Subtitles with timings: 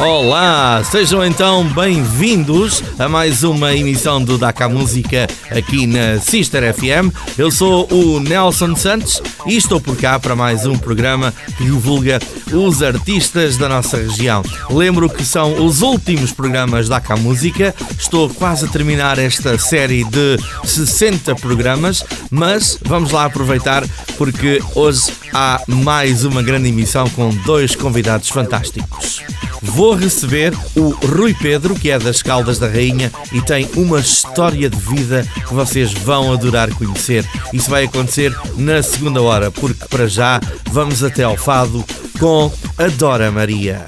[0.00, 7.12] Olá, sejam então bem-vindos a mais uma emissão do Dakar Música aqui na Sister FM.
[7.36, 12.20] Eu sou o Nelson Santos e estou por cá para mais um programa que divulga
[12.52, 14.44] os artistas da nossa região.
[14.70, 17.74] Lembro que são os últimos programas da Dakar Música.
[17.98, 23.84] Estou quase a terminar esta série de 60 programas, mas vamos lá aproveitar
[24.16, 29.22] porque hoje há mais uma grande emissão com dois convidados fantásticos.
[29.62, 34.68] Vou receber o Rui Pedro, que é das Caldas da Rainha e tem uma história
[34.68, 37.24] de vida que vocês vão adorar conhecer.
[37.52, 41.84] Isso vai acontecer na segunda hora, porque para já vamos até ao Fado
[42.18, 43.86] com a Dora Maria.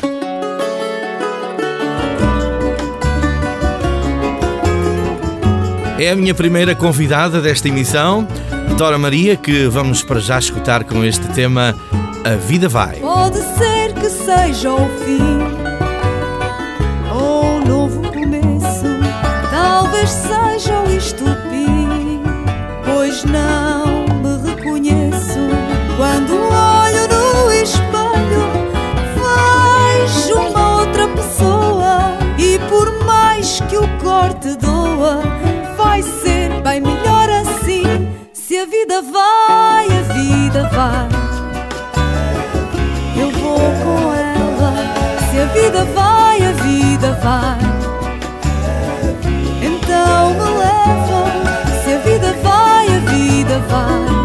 [5.99, 8.27] É a minha primeira convidada desta emissão,
[8.79, 11.77] Dora Maria, que vamos para já escutar com este tema
[12.25, 13.01] A Vida Vai.
[13.01, 15.60] Pode ser que seja o fim
[20.11, 22.21] seja o estupim,
[22.85, 25.39] pois não me reconheço
[25.97, 28.45] quando olho no espelho,
[29.15, 35.23] vejo uma outra pessoa e por mais que o corte doa,
[35.77, 37.85] vai ser bem melhor assim.
[38.33, 41.09] Se a vida vai, a vida vai.
[43.17, 44.73] Eu vou com ela.
[45.31, 47.80] Se a vida vai, a vida vai.
[51.83, 54.20] Se a vida vai, a vida vai.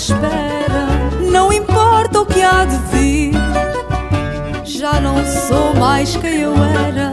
[0.00, 0.86] Espera.
[1.30, 3.34] Não importa o que há de vir.
[4.64, 7.12] Já não sou mais quem eu era.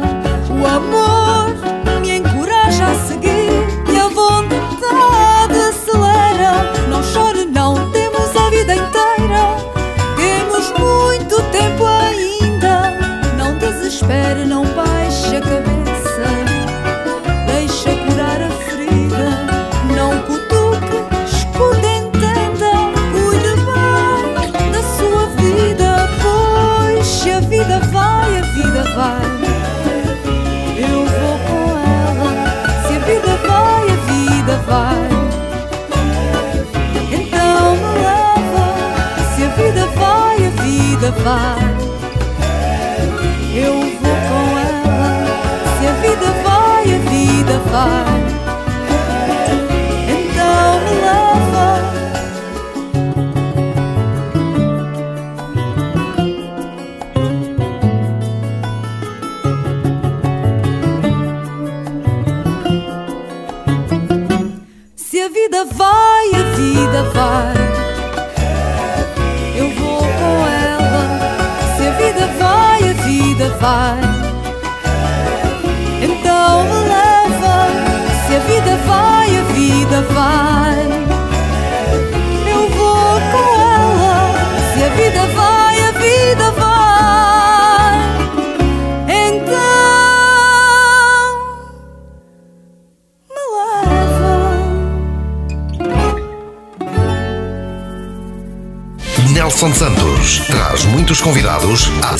[0.49, 1.26] O amor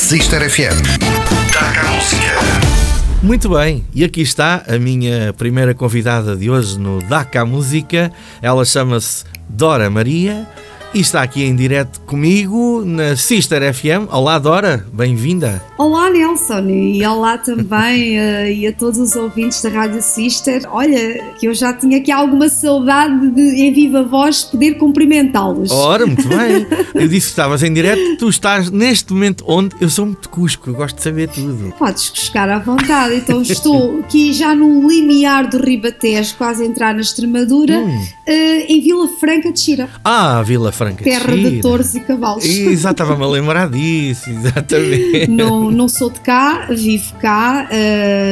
[0.07, 0.79] Sister FM.
[1.53, 2.39] Dakar Música.
[3.21, 8.09] Muito bem, e aqui está a minha primeira convidada de hoje no DACA Música.
[8.41, 10.47] Ela chama-se Dora Maria
[10.93, 14.07] e está aqui em direto comigo na Sister FM.
[14.09, 15.61] Olá, Dora, bem-vinda.
[15.77, 16.26] Olá Nelson
[16.69, 20.61] e olá também eh, e a todos os ouvintes da Rádio Sister.
[20.71, 25.69] Olha, que eu já tinha aqui alguma saudade de em viva voz poder cumprimentá-los.
[25.71, 26.65] Ora, muito bem.
[26.95, 30.69] Eu disse que estavas em direto, tu estás neste momento onde eu sou muito cusco,
[30.69, 31.73] eu gosto de saber tudo.
[31.77, 33.15] Podes buscar à vontade.
[33.15, 38.05] Então estou aqui já no limiar do Ribatejo, quase a entrar na Extremadura, Hum.
[38.25, 39.89] eh, em Vila Franca de Xira.
[40.03, 41.03] Ah, Vila Franca.
[41.03, 41.49] Terra Xira.
[41.51, 42.45] de touros e cavalos.
[42.45, 45.27] Exato, estava-me a lembrar disso, exatamente.
[45.29, 46.36] Não, não sou de cá,
[46.69, 47.67] vivo cá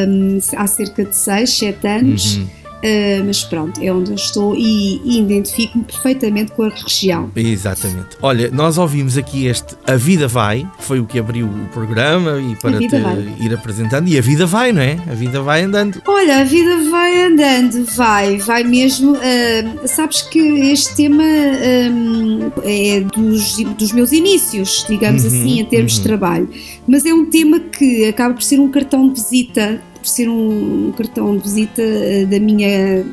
[0.08, 2.38] hum, há cerca de 6, 7 anos.
[2.38, 2.48] Uhum.
[2.84, 7.32] Uh, mas pronto, é onde eu estou e, e identifico-me perfeitamente com a região.
[7.36, 8.10] Exatamente.
[8.22, 12.40] Olha, nós ouvimos aqui este A Vida Vai, que foi o que abriu o programa
[12.40, 13.34] e para te Vai.
[13.40, 14.08] ir apresentando.
[14.08, 14.98] E a vida vai, não é?
[15.10, 16.02] A vida vai andando.
[16.06, 19.14] Olha, a vida vai andando, vai, vai mesmo.
[19.14, 25.66] uh, sabes que este tema um, é dos, dos meus inícios, digamos Uhum, assim, em
[25.66, 26.02] termos uhum.
[26.02, 26.50] de trabalho,
[26.88, 30.94] mas é um tema que acaba por ser um cartão de visita, por ser um
[30.96, 33.04] cartão de visita uh, da minha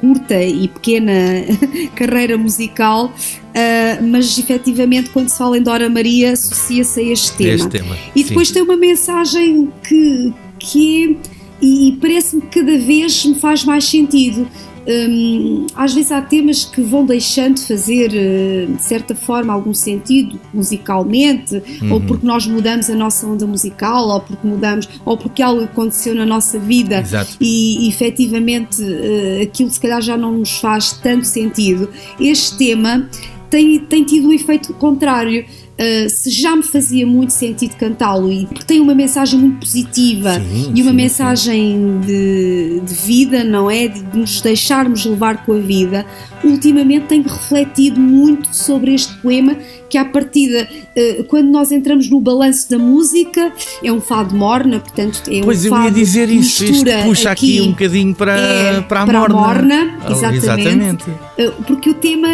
[0.00, 1.12] curta e pequena
[1.94, 7.54] carreira musical, uh, mas efetivamente quando se fala em Dora Maria associa-se a este tema.
[7.54, 7.98] Este tema.
[8.16, 8.54] E depois Sim.
[8.54, 14.48] tem uma mensagem que, que é, e parece-me que cada vez me faz mais sentido.
[14.86, 19.72] Hum, às vezes há temas que vão deixando de fazer, eh, de certa forma, algum
[19.72, 22.00] sentido musicalmente, ou Uhum.
[22.06, 26.26] porque nós mudamos a nossa onda musical, ou porque mudamos, ou porque algo aconteceu na
[26.26, 27.36] nossa vida Exato.
[27.40, 31.88] e efetivamente eh, aquilo se calhar já não nos faz tanto sentido.
[32.20, 33.08] Este tema
[33.50, 35.44] tem, tem tido um efeito contrário.
[35.82, 40.34] Uh, se já me fazia muito sentido cantá-lo e porque tem uma mensagem muito positiva
[40.34, 43.88] Sim, e uma sim, mensagem de, de vida, não é?
[43.88, 46.06] De, de nos deixarmos levar com a vida,
[46.44, 49.56] ultimamente tenho refletido muito sobre este poema
[49.88, 53.52] que à partida, uh, quando nós entramos no balanço da música,
[53.84, 57.02] é um fado morna, portanto é Pois um eu fado ia dizer isso, isto mistura
[57.04, 59.34] puxa aqui, um bocadinho para, é, para a para morna.
[59.34, 60.38] morna, Oh, exatamente.
[60.38, 61.10] exatamente.
[61.10, 62.28] Uh, porque o tema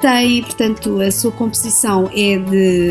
[0.00, 2.87] tem, portanto, a sua composição é de,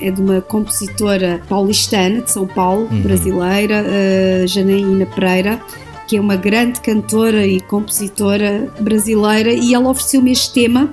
[0.00, 3.02] é de uma compositora paulistana de São Paulo, Uhum.
[3.02, 5.60] brasileira, uh, Janaína Pereira,
[6.08, 10.92] que é uma grande cantora e compositora brasileira, e ela ofereceu-me este tema.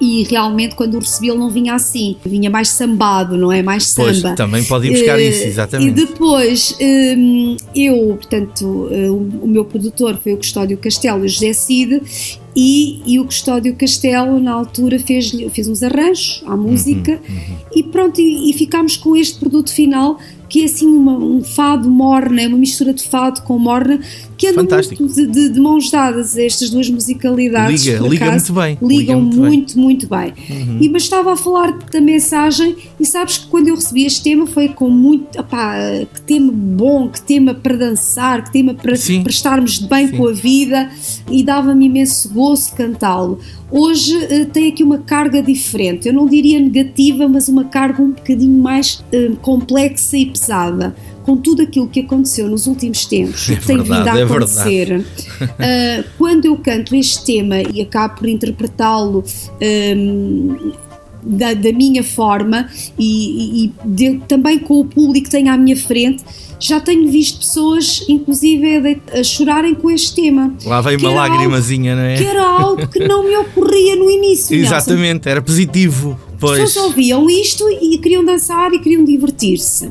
[0.00, 3.62] E realmente, quando o recebi, ele não vinha assim, vinha mais sambado, não é?
[3.62, 4.34] Mais Pois, samba.
[4.36, 5.92] também pode ir buscar Eh, isso, E exatamente.
[5.92, 11.52] depois hum, eu, portanto, eh, o meu produtor foi o Custódio Castelo e o José
[11.54, 12.02] Cid,
[12.54, 17.82] e, e o Custódio Castelo, na altura, fez, fez uns arranjos à música, Uhum, e
[17.82, 20.18] pronto, e, e ficámos com este produto final.
[20.48, 23.98] Que é assim uma- um fado morna, é uma mistura de fado com morna,
[24.36, 25.02] que anda Fantástico.
[25.02, 27.84] muito de, de- de mãos dadas, estas duas musicalidades.
[27.86, 28.88] Liga, por liga acaso muito bem.
[28.98, 30.32] ligam liga muito, muito bem.
[30.50, 30.78] Uhum.
[30.80, 34.46] E, mas estava a falar da mensagem e sabes que quando eu recebi este tema
[34.46, 35.74] foi com muito, opá,
[36.12, 39.22] que tema bom, que tema para dançar, que tema para, Sim.
[39.22, 40.16] para estarmos de bem Sim.
[40.16, 40.90] com a vida
[41.30, 43.38] e dava-me imenso gozo cantá-lo.
[43.70, 48.10] Hoje eh, tem aqui uma carga diferente, eu não diria negativa, mas uma carga um
[48.12, 50.94] bocadinho mais eh, complexa e pesada.
[51.26, 55.04] Com tudo aquilo que aconteceu nos últimos tempos, É que tem vindo a é acontecer,
[55.36, 59.22] Uh, quando eu canto este tema e acabo por interpretá-lo
[59.60, 60.72] um,
[61.22, 62.68] da, da minha forma
[62.98, 66.22] e, e de- também com o público que tenho à minha frente,
[66.60, 70.54] já tenho visto pessoas, inclusive, a, a chorarem com este tema.
[70.64, 72.16] Lá vem Que uma lágrimazinha, não é?
[72.16, 74.56] Que era algo que não me ocorria no início.
[74.56, 74.74] Nelson.
[74.74, 76.18] Exatamente, era positivo.
[76.34, 76.60] As Pois.
[76.60, 79.90] pessoas ouviam isto e queriam dançar e queriam divertir-se.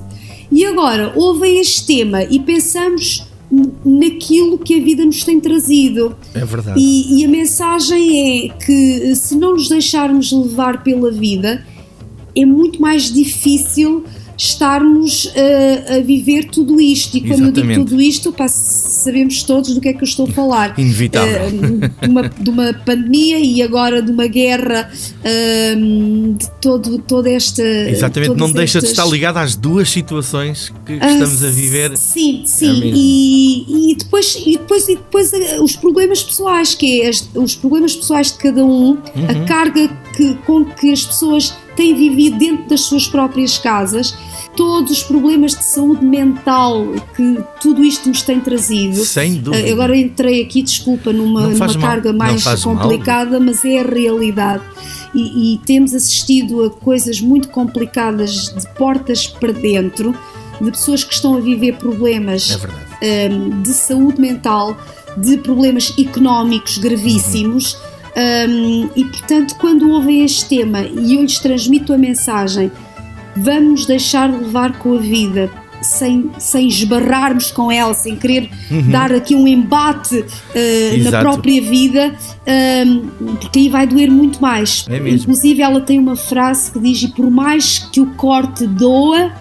[0.52, 3.26] E agora ouvem este tema e pensamos
[3.84, 6.16] naquilo que a vida nos tem trazido.
[6.34, 6.80] É verdade.
[6.80, 11.66] E, e a mensagem é que se não nos deixarmos levar pela vida,
[12.36, 14.04] é muito mais difícil
[14.38, 17.16] estarmos eh, a viver tudo isto.
[17.18, 17.78] E quando eu Exatamente.
[17.80, 20.74] digo tudo isto, pá, sabemos todos do que é que eu estou a falar.
[20.80, 21.44] Inevitável.
[21.46, 21.52] Eh,
[22.02, 24.92] de, uma, de uma pandemia e agora de uma guerra,
[25.24, 27.62] eh, de todo, toda esta.
[27.64, 31.50] Exatamente, não deixa de estas- estar ligado às duas situações que, que ah, estamos a
[31.50, 31.98] viver.
[31.98, 32.80] Sim, É sim.
[32.80, 32.94] mesmo.
[32.96, 37.56] e, e depois, e depois, e depois eh, os problemas pessoais, que é as- os
[37.56, 39.00] problemas pessoais de cada um, Uhum.
[39.30, 44.16] a carga que, com que as pessoas têm vivido dentro das suas próprias casas,
[44.56, 49.04] todos os problemas de saúde mental que tudo isto nos tem trazido.
[49.04, 49.68] Sem dúvida.
[49.68, 52.78] Eh, Agora entrei aqui, desculpa, numa, numa carga mais faz mal.
[52.78, 54.64] complicada, mas é a realidade.
[55.14, 60.16] E, e temos assistido a coisas muito complicadas de portas para dentro,
[60.62, 62.58] de pessoas que estão a viver problemas
[63.02, 64.78] É um, de saúde mental,
[65.18, 67.78] de problemas económicos gravíssimos.
[68.18, 72.72] Um, e portanto, quando ouvem este tema e eu lhes transmito a mensagem,
[73.36, 75.52] vamos deixar levar com a vida.
[75.82, 78.50] Sem, sem esbarrarmos com ela, sem querer
[78.90, 81.22] dar aqui um embate uh, na Uhum.
[81.22, 82.16] Própria vida,
[82.88, 84.88] um, porque aí vai doer muito mais.
[84.90, 84.98] É.
[84.98, 89.32] Inclusive, ela tem uma frase que diz: E por mais que o corte doa,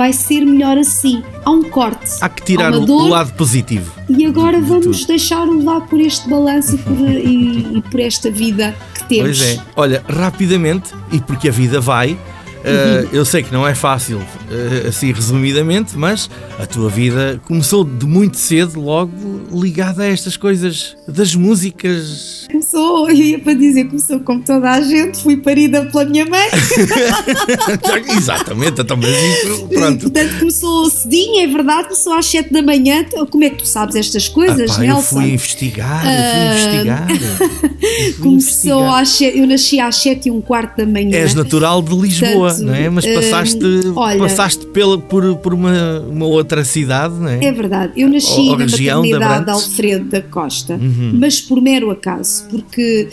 [0.00, 1.22] vai ser melhor assim.
[1.44, 2.08] Há um corte.
[2.22, 3.92] Há que tirar Há o, dor, o lado positivo.
[4.08, 5.06] E agora de vamos tudo.
[5.08, 9.38] deixar levar por este balanço e por, e- e por esta vida que temos.
[9.38, 9.60] Pois é.
[9.76, 12.18] Olha, rapidamente, e porque a vida vai,
[12.64, 17.84] eh, eu sei que não é fácil, eh, assim resumidamente, mas a tua vida começou
[17.84, 19.12] de muito cedo, logo
[19.52, 22.46] ligada a estas coisas das músicas.
[22.50, 26.48] Começou, eu ia para dizer, começou como toda a gente, fui parida pela minha mãe.
[28.16, 30.00] Exatamente, então, mas isso, pronto.
[30.10, 33.04] Portanto, começou cedinho, é verdade, começou às 7 da manhã.
[33.30, 35.16] Como é que tu sabes estas coisas, Ah, pá, eu Nelson?
[35.20, 37.08] fui investigar, eu fui investigar.
[37.80, 39.00] Eu fui Começou investigar.
[39.00, 41.16] às 7, eu nasci às 7 e um quarto da manhã.
[41.16, 42.88] És natural de Lisboa, Portanto, não é?
[42.90, 43.58] Mas hum, passaste,
[43.94, 47.44] olha- passaste pela, por, por uma, uma outra cidade, não é?
[47.44, 49.50] É verdade, eu nasci Ou- na maternidade de.
[49.50, 49.56] Uhum.
[49.56, 50.78] Alfredo da Costa,
[51.14, 53.08] mas por mero acaso, porque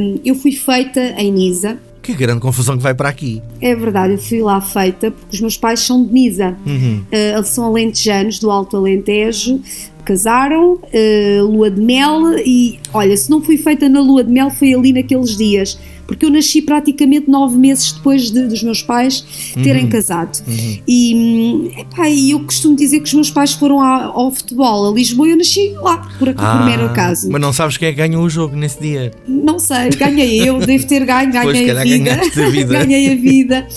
[0.00, 1.78] hum, eu fui feita em Nisa.
[2.02, 3.42] Que grande confusão que vai para aqui.
[3.60, 6.56] É verdade, eu fui lá feita porque os meus pais são de Nisa.
[6.66, 7.02] Uhum.
[7.12, 9.60] Eh, eles são alentejanos do Alto Alentejo,
[10.06, 14.48] casaram, eh, lua de mel e olha, se não fui feita na lua de mel
[14.50, 15.78] foi ali naqueles dias,
[16.08, 19.24] porque eu nasci praticamente nove meses depois de- dos meus pais
[19.62, 19.90] terem Uhum.
[19.90, 20.42] casado.
[20.88, 24.90] E, hum, epá, e eu costumo dizer que os meus pais foram a- ao futebol
[24.90, 27.26] a Lisboa e eu nasci lá, por, aqui, por mero acaso.
[27.28, 29.12] Ah, mas não sabes quem é que ganhou o jogo nesse dia.
[29.28, 32.12] Não sei, ganhei eu, devo ter ganho, Pois, ganhei a calhar vida.
[32.46, 32.78] a vida.
[32.84, 33.68] ganhei a vida.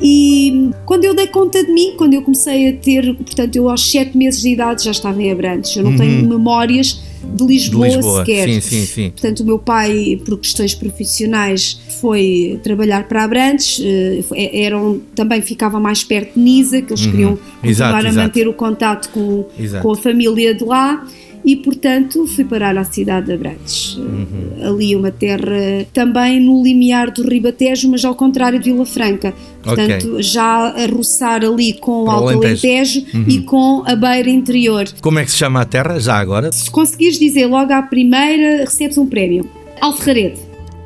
[0.00, 3.90] E quando eu dei conta de mim, quando eu comecei a ter, portanto, eu aos
[3.90, 7.36] 7 meses de idade já estava em Abrantes, eu não tenho memórias de Uhum.
[7.36, 8.18] De Lisboa, Lisboa.
[8.24, 8.48] sequer.
[8.48, 9.10] Sim, sim, sim.
[9.10, 15.42] Portanto, o meu pai, por questões profissionais, foi trabalhar para Abrantes, eh, foi- eram, também
[15.42, 17.70] ficava mais perto de Nisa, que eles queriam continuar Uhum.
[17.70, 18.16] Exato, a exato.
[18.16, 19.82] manter o contato com, Exato.
[19.82, 21.06] com a família de lá
[21.50, 23.96] e, portanto, fui parar à cidade de Abrantes.
[23.96, 24.68] Uhum.
[24.68, 29.34] Ali uma terra também no limiar do Ribatejo, mas ao contrário de Vila Franca.
[29.62, 33.04] Portanto, já a roçar ali com o Alto Alentejo.
[33.12, 33.24] Uhum.
[33.26, 34.88] E com a beira interior.
[35.00, 36.52] Como é que se chama a terra, já agora?
[36.52, 39.48] Se conseguires dizer logo à primeira, recebes um prémio.
[39.80, 40.38] Alferrarede.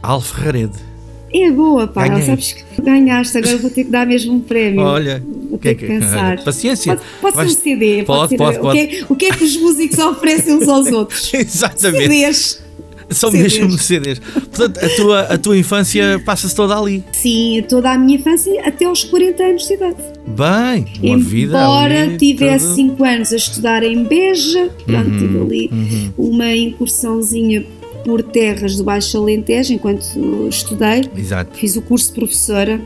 [0.02, 0.93] Alferrarede.
[1.36, 2.06] É boa, pá.
[2.06, 2.24] Ganhei.
[2.26, 4.82] Sabes que ganhaste, agora vou ter que dar mesmo um prémio.
[4.82, 6.38] Olha, Vou o que é ter que- que pensar.
[6.44, 6.94] Paciência.
[6.96, 8.02] Pode, pode Vais- ser um CD.
[8.04, 8.86] Pode, ser- pode, o, pode.
[8.86, 11.34] Que é, o que é que os músicos oferecem uns aos outros?
[11.34, 12.02] Exatamente.
[12.04, 12.64] CDs.
[13.10, 13.58] São CDs.
[13.58, 14.18] mesmo CDs.
[14.18, 17.04] Portanto, a tua, a tua infância passa-se toda ali.
[17.12, 19.96] Sim, toda a minha infância até aos 40 anos de idade.
[20.26, 21.58] Bem, uma vida.
[21.58, 22.76] Embora tivesse tudo.
[22.76, 25.70] 5 anos a estudar em Beja, pronto, Uhum, tive ali
[26.16, 27.66] uma incursãozinha
[28.04, 30.04] por terras do Baixo Alentejo enquanto
[30.48, 31.04] estudei.
[31.16, 31.56] Exato.
[31.56, 32.80] Fiz o curso de professora.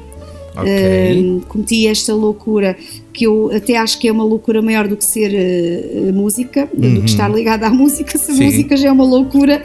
[0.57, 0.69] Ok.
[0.73, 2.77] Ahm, cometi esta loucura
[3.13, 7.01] que eu até acho que é uma loucura maior do que ser eh, música, do
[7.03, 8.19] que estar ligada à música.
[8.19, 8.39] Se a Uhum.
[8.39, 8.45] Sim.
[8.47, 9.63] música já é uma loucura,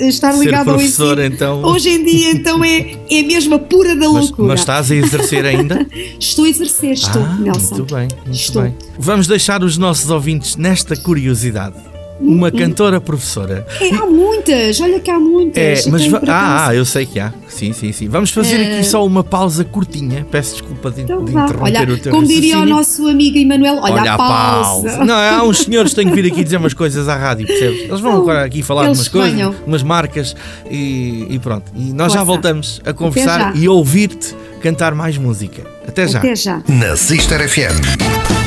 [0.00, 1.22] estar ligada ao ensino.
[1.22, 1.62] então.
[1.62, 4.48] Hoje em dia, então, é, é mesmo a pura da Mas, loucura.
[4.48, 5.86] mas estás a exercer ainda?
[6.18, 7.76] Estou a exercer, estou, ah, Nelson.
[7.76, 8.62] Muito bem, muito Estou.
[8.62, 8.74] bem.
[8.98, 11.76] Vamos deixar os nossos ouvintes nesta curiosidade.
[12.22, 13.66] Uma cantora professora.
[13.80, 15.86] É, há muitas, olha que há muitas.
[15.86, 17.32] É, mas por ah, acaso- ah, eu sei que há.
[17.48, 18.08] Sim, sim, sim.
[18.08, 20.26] Vamos fazer aqui só uma pausa curtinha.
[20.30, 23.78] Peço desculpa de, Então de interromper Olha, o teu como diria o nosso amigo Emanuel,
[23.82, 25.04] olha, a pausa.
[25.04, 27.80] Não, há uns senhores que têm que vir aqui dizer umas coisas à rádio, percebes?
[27.82, 29.54] Eles vão Então, agora aqui falar umas coisas, venham.
[29.66, 30.34] umas marcas
[30.70, 31.70] e, e pronto.
[31.74, 35.62] E nós já voltamos a conversar e a ouvir-te cantar mais música.
[35.86, 36.18] Até já.
[36.20, 36.62] Até já.
[36.68, 37.80] Na Sister FM.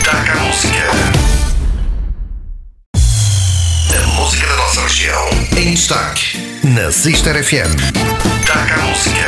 [0.03, 1.24] Taca a música.
[5.75, 6.37] Destaque.
[6.63, 7.75] Na Sister FM.
[8.47, 9.25] Taca a música.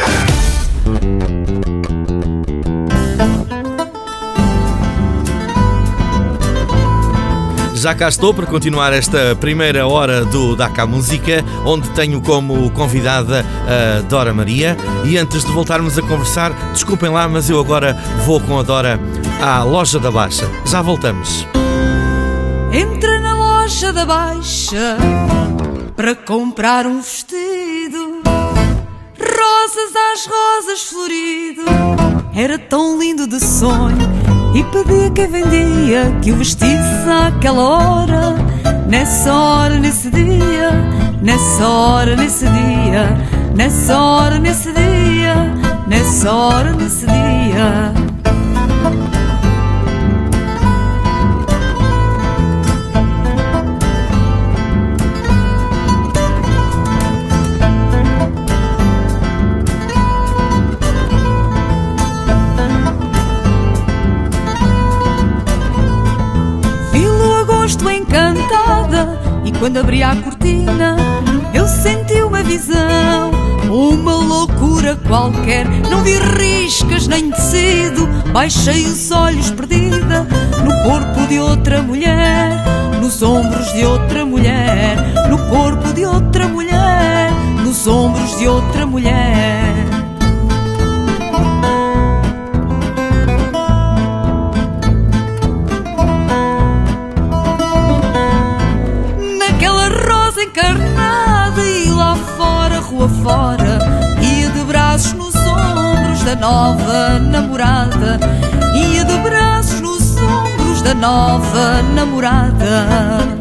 [7.75, 13.45] Já cá estou para continuar esta primeira hora do Daca Música, onde tenho como convidada
[13.67, 14.77] a Dora Maria.
[15.03, 17.93] E antes de voltarmos a conversar, desculpem lá, mas eu agora
[18.25, 18.97] vou com a Dora
[19.41, 20.49] à Loja da Baixa.
[20.65, 21.45] Já voltamos.
[22.71, 24.97] Entra na loja da Baixa
[25.97, 28.21] para comprar um vestido.
[29.19, 31.63] Rosas às rosas florido.
[32.35, 33.97] Era tão lindo de sonho.
[34.53, 38.35] E pedia quem vendia que o vestisse àquela hora.
[38.87, 40.69] Nessa hora, nesse dia.
[41.19, 43.17] Nessa hora, nesse dia.
[43.55, 45.35] Nessa hora, nesse dia.
[45.87, 47.91] Nessa hora, nesse dia.
[47.97, 48.06] Vi-lo
[68.17, 70.97] encantada e quando abri a cortina
[71.53, 73.31] eu senti uma visão,
[73.69, 75.67] uma loucura qualquer.
[75.89, 80.27] Não vi riscas nem tecido, baixei os olhos perdida
[80.87, 82.63] corpo de outra mulher,
[83.01, 84.95] nos ombros de outra mulher,
[85.29, 87.29] no corpo de outra mulher,
[87.61, 89.66] nos ombros de outra mulher.
[103.27, 103.79] Fora,
[104.49, 108.17] de braços nos ombros da nova namorada,
[108.73, 113.36] ia de braços nos ombros da nova namorada.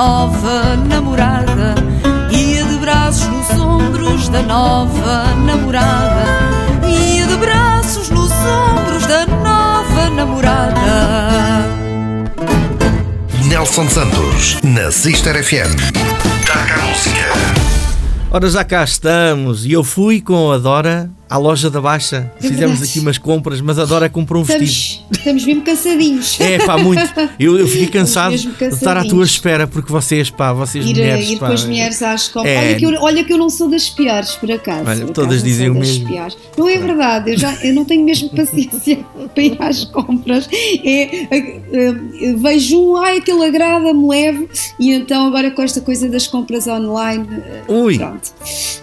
[0.00, 1.74] Nova namorada,
[2.30, 6.22] ia de braços nos ombros da nova namorada,
[6.86, 11.64] ia de braços nos ombros da nova namorada.
[13.48, 15.74] Nelson Santos, na Sister FM.
[16.46, 17.66] Taca a música.
[18.30, 22.30] Ora, já cá estamos e eu fui com a Dora à loja da Baixa.
[22.38, 22.84] Fizemos É verdade.
[22.90, 24.66] aqui umas compras, mas a Dora comprou um vestido.
[25.10, 26.40] Estamos, mesmo cansadinhos.
[26.40, 27.02] É, pá, muito.
[27.38, 31.30] Eu, eu fiquei cansado de estar à tua espera, porque vocês, pá, vocês Ir, mulheres,
[31.30, 32.52] ir pá, com as mulheres às compras.
[32.52, 32.58] É.
[32.58, 34.88] Olha, que eu, olha que eu não sou das piores, por acaso.
[34.88, 36.06] Olha, Por todas acaso, dizem o mesmo.
[36.08, 36.36] piores.
[36.58, 38.98] Não é verdade, eu, já, eu não tenho mesmo paciência
[39.34, 40.48] para ir às compras.
[40.52, 44.48] É, é, é, vejo um, ai, aquele agrada-me, levo,
[44.80, 47.26] e então agora com esta coisa das compras online,
[47.68, 47.96] é, Ui.
[47.96, 48.32] pronto.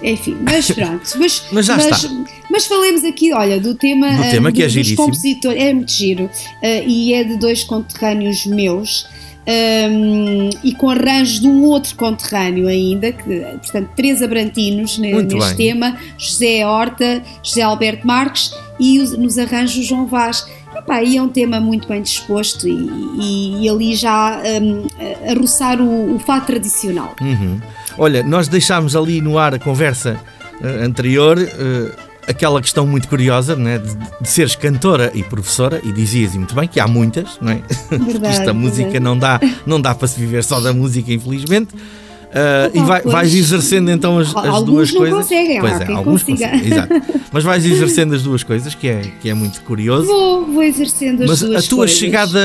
[0.02, 1.02] Enfim, mas pronto.
[1.18, 2.10] Mas, Mas já está.
[2.50, 4.98] mas falemos aqui, olha, do tema, Do ah, tema que é dos giríssimo.
[4.98, 5.62] compositores.
[5.62, 6.13] É muito giro.
[6.22, 9.08] Ah, e é de dois conterrâneos meus.
[9.46, 15.56] um, e com arranjos de um outro conterrâneo ainda, que, portanto, três abrantinos Muito neste
[15.56, 15.74] bem.
[15.74, 20.46] tema, José Horta, José Alberto Marques e os- nos arranjos João Vaz.
[20.76, 22.72] Epá, e é um tema muito bem disposto e,
[23.20, 24.88] e- e ali já um,
[25.30, 27.14] a, roçar o, o fado tradicional.
[27.22, 27.60] Uhum.
[27.98, 30.20] Olha, nós deixámos ali no ar a conversa
[30.64, 31.92] eh, anterior eh,
[32.28, 36.56] aquela questão muito curiosa né, de, de seres cantora e professora, e dizias e muito
[36.56, 37.62] bem que há muitas, não é?
[37.90, 39.00] Verdade, Esta música verdade.
[39.04, 41.74] não dá, não dá para se viver só da música, infelizmente.
[42.34, 45.18] Ah, e vai- vais exercendo então as, as duas não coisas.
[45.20, 46.50] conseguem, pois há é, alguns consiga.
[46.50, 46.94] conseguem, exato.
[47.32, 50.06] Mas vais exercendo as duas coisas, que é, que é muito curioso.
[50.08, 51.98] Vou, vou exercendo as Mas a duas tua coisas.
[51.98, 52.40] chegada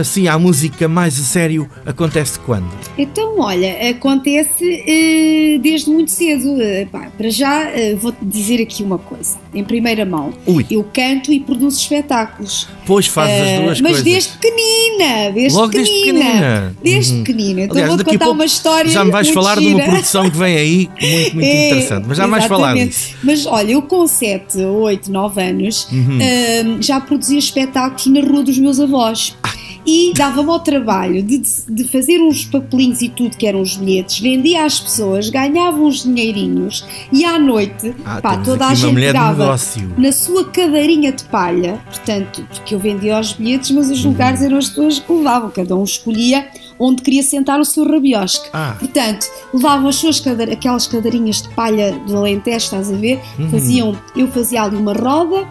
[0.00, 2.68] assim à música mais a sério acontece quando?
[2.96, 6.60] Então, olha, acontece eh, desde muito cedo.
[6.60, 10.32] Eh, pá, para já, eh, vou-te dizer aqui uma coisa, em primeira mão.
[10.46, 10.64] Ui.
[10.70, 12.68] Eu canto e produzo espetáculos.
[12.86, 14.02] Pois fazes as duas mas coisas.
[14.02, 16.24] desde pequenina, desde Logo desde pequenina.
[16.24, 16.76] pequenina.
[16.82, 17.24] Desde Uhum.
[17.24, 17.60] pequenina.
[17.62, 18.90] Então vou-te a contar pouco uma história.
[18.90, 19.90] Já me vais muito falar de uma gira.
[19.92, 22.04] produção que vem aí muito, muito É, interessante.
[22.08, 23.14] Mas já mais falar disso.
[23.22, 26.18] Mas olha, eu com 7, 8, 9 anos Uhum.
[26.18, 29.36] hum, já produzia espetáculos na rua dos meus avós.
[29.42, 29.50] Ah.
[29.86, 34.20] E dava-me ao trabalho de, de fazer uns papelinhos e tudo que eram os bilhetes,
[34.20, 39.42] vendia às pessoas, ganhava uns dinheirinhos e à noite, Ah, pá, toda a gente pegava
[39.44, 39.90] negócio.
[39.96, 43.92] na sua cadeirinha de palha, portanto, porque eu vendia os bilhetes, mas Uhum.
[43.94, 46.46] os lugares eram as pessoas que levavam, cada um escolhia
[46.80, 48.48] onde queria sentar o seu rabiosque.
[48.54, 48.74] Ah.
[48.78, 53.20] Portanto, levavam as suas cadeira, aquelas cadeirinhas de palha do Alentejo, estás a ver?
[53.38, 53.50] Uhum.
[53.50, 55.46] Faziam, eu fazia ali uma roda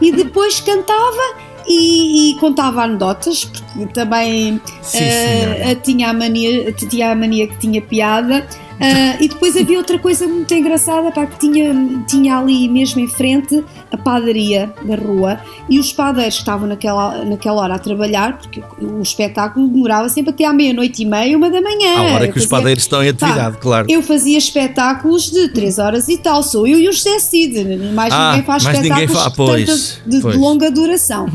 [0.00, 1.36] e depois cantava
[1.66, 5.74] e, e contava anedotas, porque também Sim, senhora.
[5.74, 8.46] tinha, a mania, tinha a mania que tinha piada.
[8.80, 11.74] Ah, e depois havia outra coisa muito engraçada, pá, que tinha,
[12.08, 17.24] tinha ali mesmo em frente a padaria da rua e os padeiros que estavam naquela,
[17.24, 21.50] naquela hora a trabalhar, porque o espetáculo demorava sempre até à meia-noite e meia, uma
[21.50, 21.96] da manhã.
[21.98, 23.86] À hora que os fazia- padeiros estão em atividade, Pá, claro.
[23.90, 27.64] Eu fazia espetáculos de 3 horas e tal, sou eu e o José Cid,
[27.94, 30.34] mais Ah, ninguém faz mais ninguém espetáculos fa- de pois, de, pois.
[30.34, 31.26] de longa duração.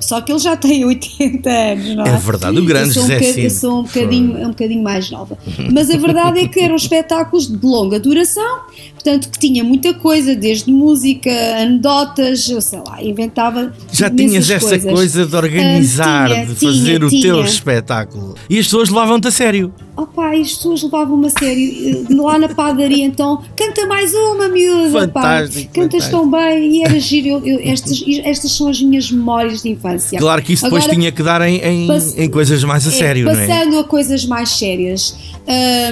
[0.00, 2.10] Só que ele já tem 80 anos, não é?
[2.10, 3.44] É verdade, o grande um José Cid.
[3.44, 5.36] Eu sou um bocadinho, um bocadinho mais nova.
[5.72, 8.60] Mas a verdade é que eram espetáculos de longa duração,
[9.02, 13.72] portanto que tinha muita coisa, desde música, anedotas, eu sei lá, inventava.
[13.92, 14.92] Já tinhas essa coisas.
[14.92, 17.44] coisa de organizar, Ah, tinha, de fazer tinha, o teu tinha.
[17.44, 18.34] espetáculo.
[18.48, 19.72] E as pessoas levavam-te a sério.
[19.96, 22.06] Opa, e as pessoas levavam-me a sério.
[22.10, 25.08] Eh, Lá na padaria, então, canta mais uma, miúda.
[25.08, 25.40] pá.
[25.42, 26.10] Cantas fantástico.
[26.10, 26.76] tão bem.
[26.76, 27.28] E era giro.
[27.28, 30.18] Eu- eu- estas, estas são as minhas memórias de infância.
[30.18, 32.92] Claro que isso depois Agora, tinha que dar em, em, em coisas mais a é,
[32.92, 33.46] sério, não é?
[33.46, 35.14] Passando a coisas mais sérias,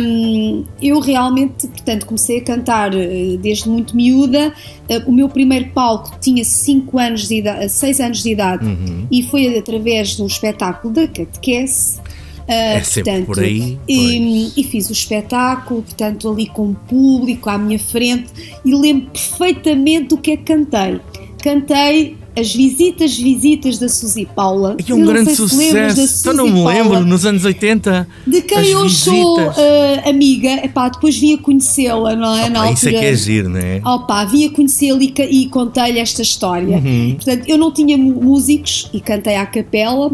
[0.00, 2.92] hum, eu realmente, portanto, comecei a cantar
[3.40, 4.52] desde muito miúda.
[4.88, 9.06] Eh, o meu primeiro palco tinha 5 anos de idade, 6 anos de idade Uhum.
[9.10, 11.98] e foi através de um espetáculo da catequese.
[12.46, 13.78] é sempre por aí.
[13.88, 18.26] E, e, fiz o espetáculo, portanto, ali com o público à minha frente
[18.64, 21.00] e lembro perfeitamente do que é que cantei.
[21.42, 24.76] Cantei as visitas, visitas da Suzy Paula.
[24.86, 26.20] E um grande sucesso.
[26.20, 28.06] Então não me lembro, nos anos 80.
[28.26, 29.14] De quem eu visitas.
[29.14, 30.64] sou uh, amiga.
[30.64, 32.42] Epá, depois vim a conhecê-la, não é?
[32.42, 32.74] Opa, Na altura.
[32.74, 33.80] Isso é que é giro, não é?
[33.84, 36.78] Opa, vim a conhecê-la e, e contei-lhe esta história.
[36.78, 37.14] Uhum.
[37.16, 40.10] Portanto, eu não tinha músicos e cantei à capela.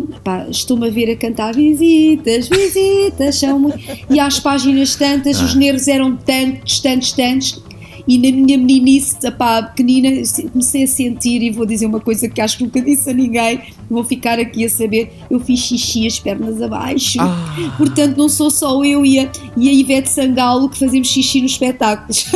[0.50, 3.78] Estou-me a ver a cantar visitas, visitas, são muito...
[4.10, 5.44] E às páginas tantas, ah.
[5.44, 7.65] os nervos eram tantos, tantos, tantos
[8.06, 12.40] e na minha meninice, pá, pequenina, comecei a sentir, e vou dizer uma coisa que
[12.40, 16.18] acho que nunca disse a ninguém, vou ficar aqui a saber, eu fiz xixi as
[16.18, 17.18] pernas abaixo.
[17.20, 17.74] Ah.
[17.76, 21.52] Portanto, não sou só eu e a, e a Ivete Sangalo que fazemos xixi nos
[21.52, 22.26] espetáculos.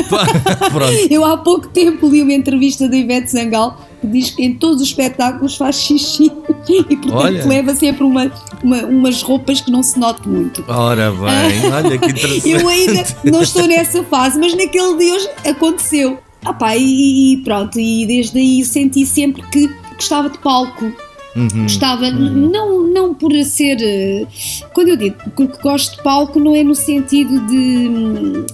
[1.10, 4.80] eu há pouco tempo li uma entrevista da Ivete Sangalo que diz que em todos
[4.80, 6.32] os espetáculos faz xixi
[6.68, 8.32] e portanto leva sempre uma,
[8.62, 10.64] uma, umas roupas que não se note muito.
[10.68, 12.48] Ora bem, olha que interessante.
[12.50, 16.18] Eu ainda não estou nessa fase, mas naquele dia hoje aconteceu.
[16.44, 20.90] Ah pá, e, e pronto, e desde aí senti sempre que gostava de palco.
[21.36, 22.50] Uhum, Gostava, uhum.
[22.50, 23.78] Não, não por ser.
[23.80, 24.26] Eh,
[24.72, 28.46] quando eu digo que gosto de palco, não é no sentido de.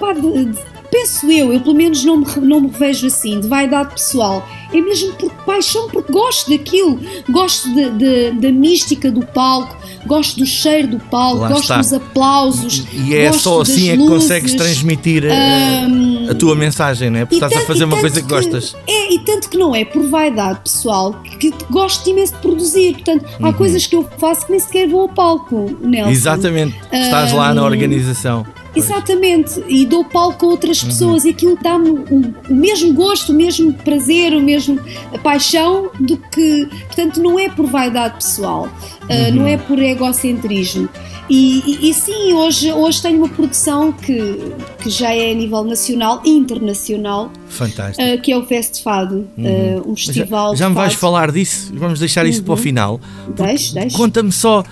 [0.00, 3.48] Pá, de, de penso eu, eu pelo menos não me, não me vejo assim, de
[3.48, 9.24] vaidade pessoal é mesmo por paixão, porque gosto daquilo, gosto de, de, da mística do
[9.24, 9.76] palco,
[10.06, 11.76] gosto do cheiro do palco, Lá gosto está.
[11.78, 12.86] dos aplausos.
[12.92, 17.24] E é só assim é que consegues transmitir um, a, tua mensagem, não é?
[17.24, 18.74] Porque estás tanto, a fazer uma coisa que, que, gostas.
[18.86, 22.94] É, e tanto que não é por vaidade pessoal, que, gosto imenso de produzir.
[22.94, 23.52] Portanto, há uhum.
[23.52, 26.10] coisas que eu faço que nem sequer vou ao palco, Nelson.
[26.10, 28.46] Exatamente, estás um, lá na organização.
[28.74, 30.88] Exatamente, e dou palco a outras uhum.
[30.88, 31.28] pessoas uhum.
[31.28, 34.78] e aquilo dá-me o, o, mesmo gosto, o mesmo prazer, o mesmo
[35.22, 36.68] paixão do que.
[36.86, 39.34] Portanto, não é por vaidade pessoal, uh, uhum.
[39.34, 40.88] não é por egocentrismo.
[41.30, 45.64] E, e, e, sim, hoje, hoje tenho uma produção que, que já é a nível
[45.64, 47.30] nacional e internacional.
[47.48, 48.02] Fantástico.
[48.02, 49.78] Uh, que é o Fest Fado, uhum.
[49.78, 50.50] uh, um festival.
[50.54, 51.72] Já, já me vais falar disso?
[51.74, 52.62] Vamos deixar isso para o uhum.
[52.62, 53.00] final.
[53.34, 53.96] Deixe, deixe.
[53.96, 54.64] Conta-me só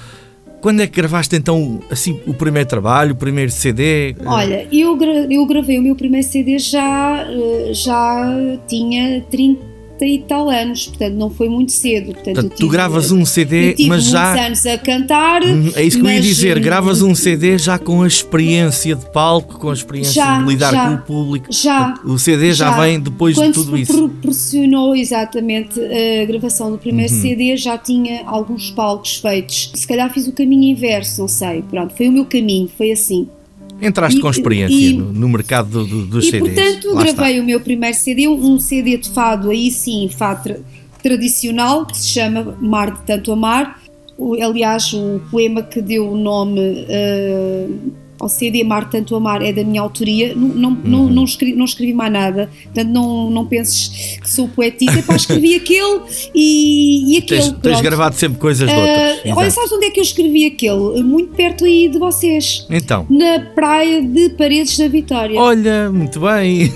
[0.60, 4.14] quando é que gravaste então assim o primeiro trabalho, o primeiro CD?
[4.24, 9.69] Olha, eu, gra eu gravei o meu primeiro CD já, eh, já tinha 30
[10.06, 12.12] e tal anos, portanto não foi muito cedo.
[12.12, 14.46] Portanto, portanto tive, tu gravas um CD, mas já.
[14.46, 15.42] anos a cantar.
[15.42, 19.10] Uhum, é isso que eu ia dizer, gravas um CD já com a experiência de
[19.10, 21.46] palco, com a experiência já, de lidar já, com o público.
[21.50, 21.94] Já.
[22.04, 23.92] O CD já, já vem depois Quando de tudo isso.
[23.92, 27.20] proporcionou exatamente a gravação do primeiro uhum.
[27.20, 29.72] CD, já tinha alguns palcos feitos.
[29.74, 31.62] Se calhar fiz o caminho inverso, não sei.
[31.62, 33.28] Pronto, foi o meu caminho, foi assim.
[33.80, 36.52] Entraste e, com experiência e, no, no, mercado do, do, dos e, CDs.
[36.52, 37.42] E portanto Lá gravei está.
[37.42, 40.56] o meu primeiro CD, um CD de fado, aí sim, fado tra
[41.02, 43.80] tradicional, que se chama Mar de Tanto Amar.
[44.18, 49.52] O, aliás, o poema que deu o nome uh, ao CD Amar Tanto Amar é
[49.52, 50.80] da minha autoria, não, não, uhum.
[50.84, 55.16] não, não, escrevi, não escrevi mais nada, portanto não, não penses que sou poetisa, pá,
[55.16, 56.02] escrevi aquele
[56.34, 57.40] e, e aquele.
[57.40, 59.18] Tens, tens, gravado sempre coisas de outras.
[59.24, 61.02] Uh, olha, sabes onde é que eu escrevi aquele?
[61.02, 62.66] Muito perto aí de vocês.
[62.68, 63.06] Então.
[63.08, 65.40] Na praia de Paredes da Vitória.
[65.40, 66.70] Olha, muito bem.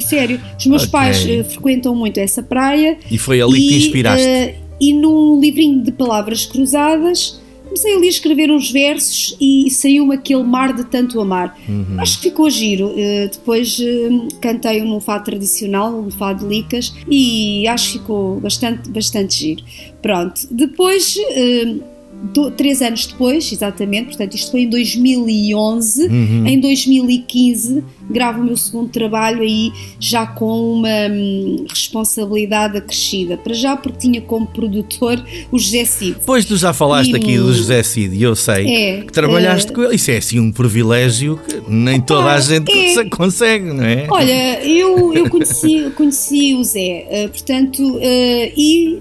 [0.00, 0.92] Sério, os meus okay.
[0.92, 2.98] pais uh, frequentam muito essa praia.
[3.08, 4.26] E foi ali e, que te inspiraste.
[4.26, 7.40] Uh, e num livrinho de palavras cruzadas
[7.76, 11.56] comecei ali a escrever uns versos e saiu-me aquele mar de tanto amar.
[11.68, 12.00] Uhum.
[12.00, 12.88] Acho que ficou giro.
[12.88, 18.40] Uh, depois uh, cantei num fado tradicional, um fado de licas, e acho que ficou
[18.40, 19.62] bastante, bastante giro.
[20.00, 20.40] Pronto.
[20.50, 21.16] Depois.
[21.16, 21.96] Uh,
[22.32, 26.06] do, três anos depois, exatamente, portanto, isto foi em 2011.
[26.06, 26.46] Uhum.
[26.46, 33.36] Em 2015, gravo o meu segundo trabalho aí já com uma hum, responsabilidade acrescida.
[33.36, 36.16] Para já, porque tinha como produtor o José Cid.
[36.24, 39.70] Pois tu já falaste e, aqui do José Cid, e eu sei é, que trabalhaste
[39.70, 39.96] uh, com ele.
[39.96, 44.06] Isso é assim um privilégio que nem opa, toda a gente é, consegue, não é?
[44.08, 49.00] Olha, eu, eu conheci, conheci o Zé, uh, portanto, uh, e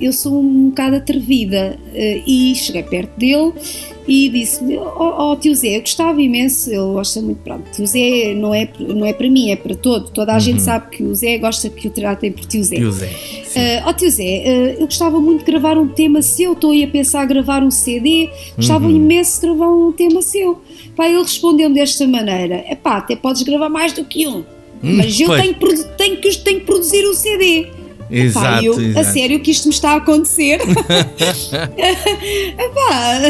[0.00, 1.78] eu sou um bocado atrevida
[2.26, 3.52] e cheguei perto dele
[4.06, 7.86] e disse-lhe: Ó oh, oh, tio Zé, eu gostava imenso, ele gosta muito, pronto, tio
[7.86, 10.40] Zé não é, não é para mim, é para todo, toda a uhum.
[10.40, 12.76] gente sabe que o Zé gosta que o tratem por tio Zé.
[12.76, 13.10] Tio Zé.
[13.84, 16.72] Ó uh, oh, tio Zé, uh, eu gostava muito de gravar um tema seu, estou
[16.72, 18.96] aí a pensar a gravar um CD, gostava uhum.
[18.96, 20.60] imenso de gravar um tema seu.
[20.96, 24.44] Pá, ele respondeu-me desta maneira: é pá, até podes gravar mais do que um, hum,
[24.82, 25.54] mas eu tenho,
[25.96, 27.81] tenho, que, tenho que produzir o um CD.
[28.12, 28.98] Exato, eu, exato.
[28.98, 30.60] A sério que isto me está a acontecer?
[32.58, 33.20] epá,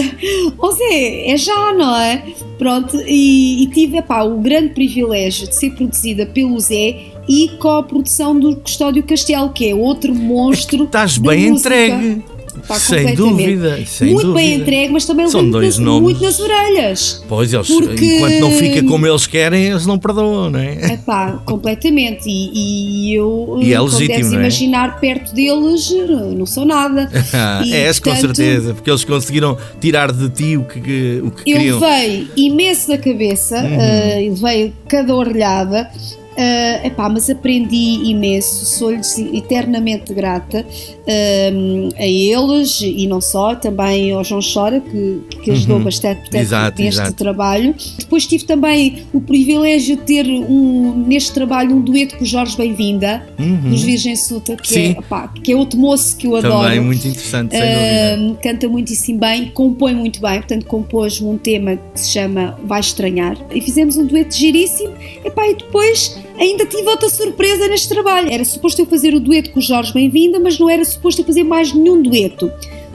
[0.59, 2.25] ou seja, é já, não é?
[2.59, 7.69] Pronto, e, e tive epá, o grande privilégio de ser produzida pelo Zé e com
[7.69, 10.85] a produção do Custódio Castelo, que é outro monstro.
[10.85, 11.69] Estás bem música.
[11.69, 12.25] entregue.
[12.69, 14.63] Pá, Sem dúvida, sem muito bem dúvida.
[14.63, 16.03] entregue, mas também São dois nas- nomes.
[16.03, 17.25] muito nas orelhas.
[17.29, 20.93] Pois eles, Porque- enquanto não fica como eles querem, eles não perdoam, não é?
[20.95, 22.29] Epá, completamente.
[22.29, 24.37] E, e eu, E é como legítimo, deves é?
[24.37, 25.91] imaginar, perto deles,
[26.37, 27.11] não sou nada.
[27.65, 31.51] E, és com portanto, certeza, porque eles conseguiram tirar de ti o que, o que
[31.53, 31.81] Eu queriam.
[31.81, 33.81] levei imenso da cabeça, Uhum.
[33.81, 35.91] eh, levei cada orelhada.
[36.37, 40.65] Eh, epá, mas aprendi imenso, sou-lhes eternamente grata
[41.07, 41.53] eh,
[41.99, 45.85] a eles e não só, também ao João Chora, que, que ajudou Uhum.
[45.85, 47.17] bastante portanto, Exato, neste exato.
[47.17, 47.75] trabalho.
[47.99, 52.57] Depois tive também o privilégio de ter um, neste trabalho um dueto com o Jorge
[52.57, 53.27] Bem-vinda,
[53.69, 54.75] dos Virgem Suta, que Uhum.
[54.75, 54.95] Sim.
[54.97, 56.65] é, epá, que é outro moço que eu adoro.
[56.65, 57.55] Também muito interessante.
[57.57, 62.81] Uh, canta muitíssimo bem, compõe muito bem, portanto compôs-me um tema que se chama Vai
[62.81, 64.93] Estranhar e fizemos um dueto giríssimo
[65.25, 68.29] Epá, e depois ainda tive outra surpresa neste trabalho.
[68.31, 71.25] Era suposto eu fazer o dueto com o Jorge Bem-vinda, mas não era suposto eu
[71.25, 72.51] fazer mais nenhum dueto.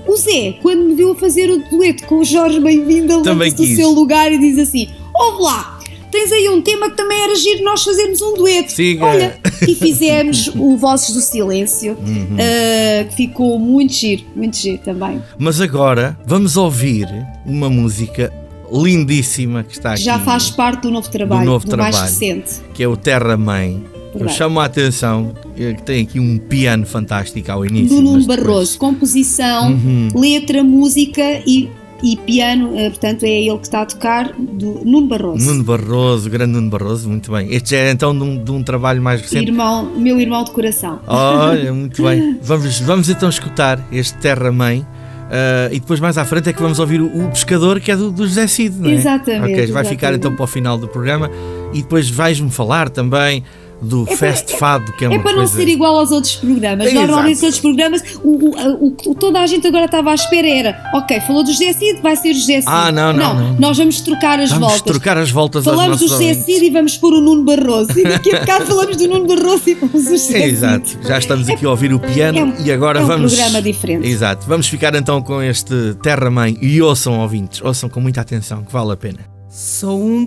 [0.07, 3.75] O Zé, quando me viu a fazer o dueto com o Jorge Bem-vinda, levanta-se do
[3.75, 5.79] seu lugar e diz assim: Ouve lá,
[6.11, 8.71] tens aí um tema que também era giro nós fazermos um dueto.
[8.71, 9.05] Siga.
[9.05, 12.35] Olha, e fizemos o Vozes do Silêncio, Uhum.
[12.35, 15.21] uh, que ficou muito giro, muito giro também.
[15.37, 17.07] Mas agora vamos ouvir
[17.45, 18.31] uma música
[18.71, 20.01] lindíssima que está aqui.
[20.01, 22.11] Já faz parte do novo trabalho, do, novo mais trabalho.
[22.11, 22.51] recente.
[22.73, 23.83] que é o Terra Mãe.
[24.13, 24.37] Eu Verdade.
[24.37, 27.89] chamo a atenção eh, que tem aqui um piano fantástico ao início.
[27.97, 30.09] Do Nuno depois- Barroso, composição, Uhum.
[30.15, 31.69] letra, música e,
[32.01, 35.45] e piano, uh, portanto é ele que está a tocar, do Nuno Barroso.
[35.45, 37.53] Nuno Barroso, grande Nuno Barroso, muito bem.
[37.53, 39.49] Este é então de um, de um trabalho mais recente.
[39.51, 40.99] Irmão, meu irmão de coração.
[41.05, 42.37] Olha, muito bem.
[42.41, 44.85] Vamos, vamos então escutar este Terra Mãe.
[45.29, 47.95] Ah, e depois mais à frente é que vamos ouvir o, o Pescador, que é
[47.95, 48.93] do, do José Cid, não é?
[48.93, 50.17] Exatamente, Ok, vai ficar exatamente.
[50.19, 51.29] então para o final do programa.
[51.73, 53.43] E depois vais-me falar também
[53.81, 55.53] do para- Fest Fado, que é, É uma para não coisa...
[55.55, 56.87] ser igual aos outros programas.
[56.87, 60.15] É, Normalmente os outros programas, o, o, o, o- toda a gente agora estava à
[60.15, 62.65] espera era, ok, falou do José Cid, vai ser o José Cid.
[62.67, 63.53] Ah, não, não, não.
[63.59, 64.91] nós vamos trocar as Vamos voltas.
[64.91, 66.33] trocar as voltas Falamos do José.
[66.33, 67.97] Cid e vamos pôr o Nuno Barroso.
[67.99, 71.17] E daqui a bocado falamos do Nuno Barroso e vamos o José É, exato, já
[71.17, 73.33] estamos aqui a ouvir o piano é um- e agora é um vamos.
[73.33, 74.07] programa diferente.
[74.07, 78.63] Exato, vamos ficar então com este Terra Mãe e ouçam ouvintes, ouçam com muita atenção,
[78.63, 79.19] que vale a pena.
[79.49, 80.25] Sou um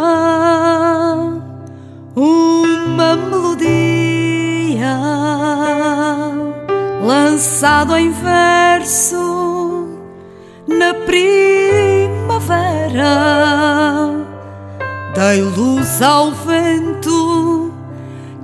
[0.00, 1.42] poema,
[2.20, 3.66] uma melodia,
[7.02, 9.88] lançado em verso
[10.68, 11.30] na primavera.
[15.14, 17.72] Dei luz ao vento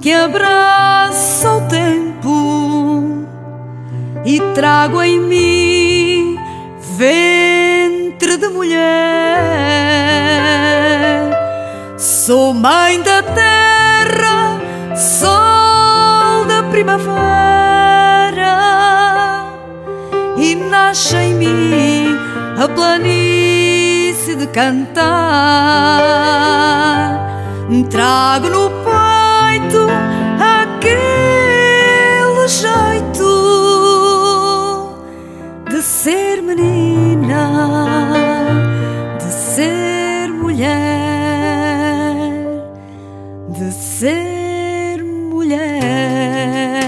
[0.01, 3.27] que abraça o tempo
[4.25, 6.39] e trago em mim
[6.97, 10.07] ventre de mulher.
[11.99, 14.61] Sou mãe da terra,
[14.95, 17.07] sol da primavera,
[20.37, 22.19] e nasce em mim
[22.63, 25.07] a planície de cantar.
[27.91, 29.87] Trago no peito
[30.61, 33.33] aquele jeito
[35.71, 38.06] de ser menina,
[43.49, 46.86] de ser mulher.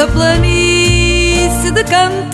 [0.00, 2.29] Esta planície de cantar.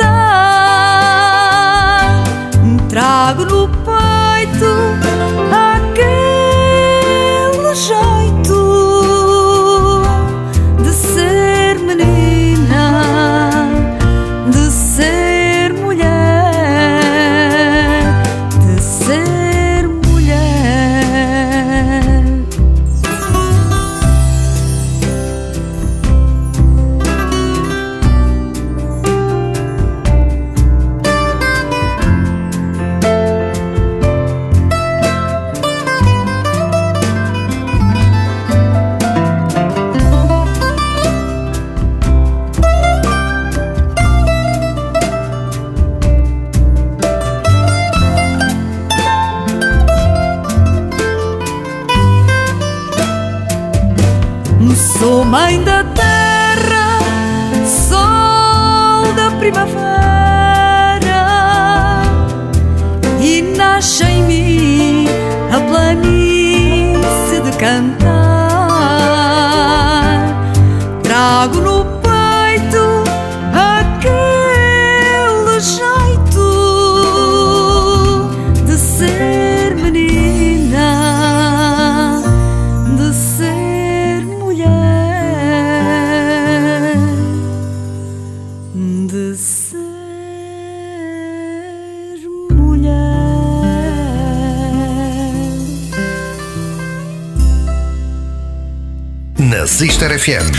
[99.97, 100.51] Na Sister FM.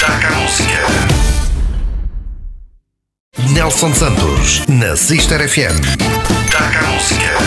[0.00, 0.80] Taca a música.
[3.52, 4.66] Nelson Santos.
[4.66, 5.78] Na Sister FM.
[6.50, 7.38] Taca a música.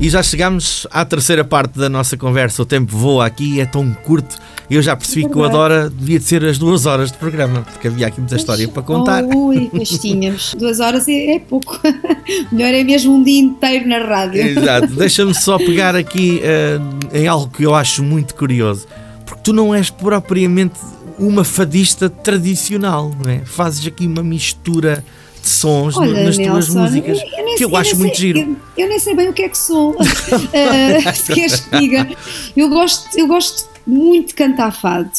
[0.00, 2.62] E já chegamos à terceira parte da nossa conversa.
[2.62, 4.38] O tempo voa aqui, é tão curto.
[4.70, 5.44] Eu já percebi que o.
[5.44, 8.82] Adora devia de ser as duas horas de programa, porque havia aqui muita história para
[8.82, 9.22] contar.
[9.24, 10.54] Ui, pois tínhamos.
[10.58, 11.78] Duas horas é, é pouco.
[12.50, 14.40] Melhor é mesmo um dia inteiro na rádio.
[14.40, 14.86] Exato.
[14.94, 16.78] Deixa-me só pegar aqui eh,
[17.12, 18.86] em algo que eu acho muito curioso.
[19.32, 20.78] Porque tu não és propriamente
[21.18, 23.38] uma fadista tradicional, não é?
[23.46, 25.02] Fazes aqui uma mistura
[25.42, 27.98] de sons Olha, nas tuas Nelson, músicas eu- eu nem que eu sei- acho nem
[27.98, 28.38] muito sei- giro.
[28.38, 29.96] Eu, eu nem sei bem o que é que sou.
[29.98, 32.08] Ah, se queres que diga.
[32.54, 35.10] Eu gosto, eu gosto muito de cantar fado.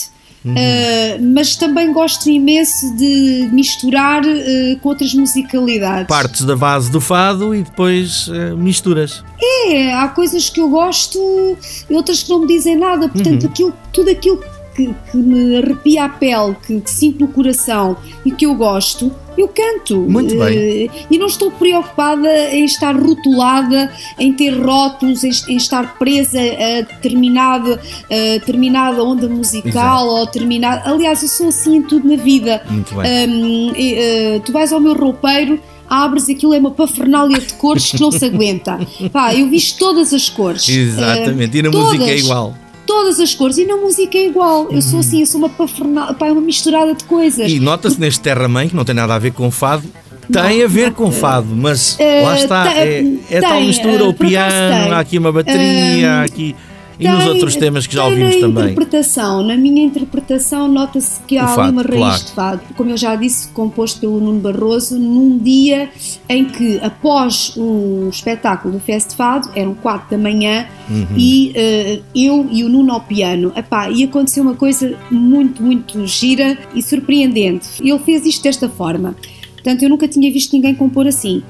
[0.45, 0.56] Uhum.
[0.58, 6.08] Ah, mas também gosto imenso de misturar ah, com outras musicalidades.
[6.08, 9.23] Partes da base do fado e depois eh, misturas.
[9.41, 11.58] É, há coisas que eu gosto
[11.89, 13.06] e outras que não me dizem nada.
[13.06, 13.10] Uhum.
[13.10, 14.43] Portanto, aquilo, tudo aquilo
[14.75, 19.12] que, que me arrepia a pele, que, que sinto no coração e que eu gosto,
[19.38, 19.98] eu canto.
[20.10, 20.58] Muito bem.
[20.58, 26.82] Eh, E não estou preocupada em estar rotulada, em ter rótulos, em, estar presa a
[26.82, 30.89] determinada, a determinada onda musical ou determinada.
[30.89, 32.62] Aliás, eu sou assim em tudo na vida.
[32.69, 33.74] Muito bem.
[33.78, 38.00] E, eh, tu vais ao meu roupeiro, abres aquilo é uma pafernália de cores que
[38.02, 38.80] não se aguenta.
[39.12, 40.67] Pá, eu visto todas as cores.
[40.67, 41.58] Exatamente.
[41.58, 42.56] Eh, E na todas, música é igual.
[42.86, 43.58] Todas as cores.
[43.58, 44.69] E na música é igual.
[44.72, 47.52] Eu sou assim, eu sou uma pafernália, pá, é uma misturada de coisas.
[47.52, 49.84] E nota-se neste Terra Mãe, que não tem nada a ver com fado,
[50.32, 54.13] tem a ver com fado, mas lá está, é, é tal tem, mistura, eh, o
[54.13, 56.56] piano, há aqui uma bateria, há aqui.
[57.04, 58.63] E nos outros temas que já ouvimos também.
[58.72, 62.24] interpretação, na minha interpretação nota-se que há fado, uma raiz claro.
[62.24, 62.62] de fado.
[62.76, 65.89] Como eu já disse, composto pelo Nuno Barroso, num dia
[66.30, 71.08] em que, após o espetáculo do Fest Fado, eram quatro da manhã, Uhum.
[71.16, 73.54] e eh, eu e o Nuno ao piano.
[73.56, 77.68] Epá, e aconteceu uma coisa muito, muito gira e surpreendente.
[77.82, 79.16] Ele fez isto desta forma.
[79.54, 81.42] Portanto, eu nunca tinha visto ninguém compor assim.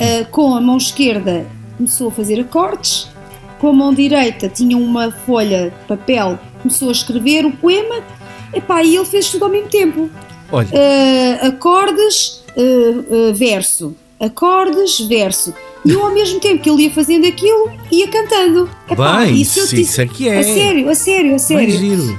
[0.00, 3.08] Eh, com a mão esquerda começou a fazer acordes,
[3.62, 8.02] com a mão direita tinha uma folha de papel, começou a escrever o poema,
[8.52, 10.10] epá, e ele fez tudo ao mesmo tempo.
[10.50, 15.54] Olha, Uh, acordes, uh, uh, verso, acordes, verso.
[15.84, 18.68] E eu, ao mesmo tempo que ele ia fazendo aquilo, ia cantando.
[18.90, 20.38] Epá, eu isso, te- isso é que é.
[20.38, 21.70] A sério, a sério, a sério.
[21.78, 22.18] giro.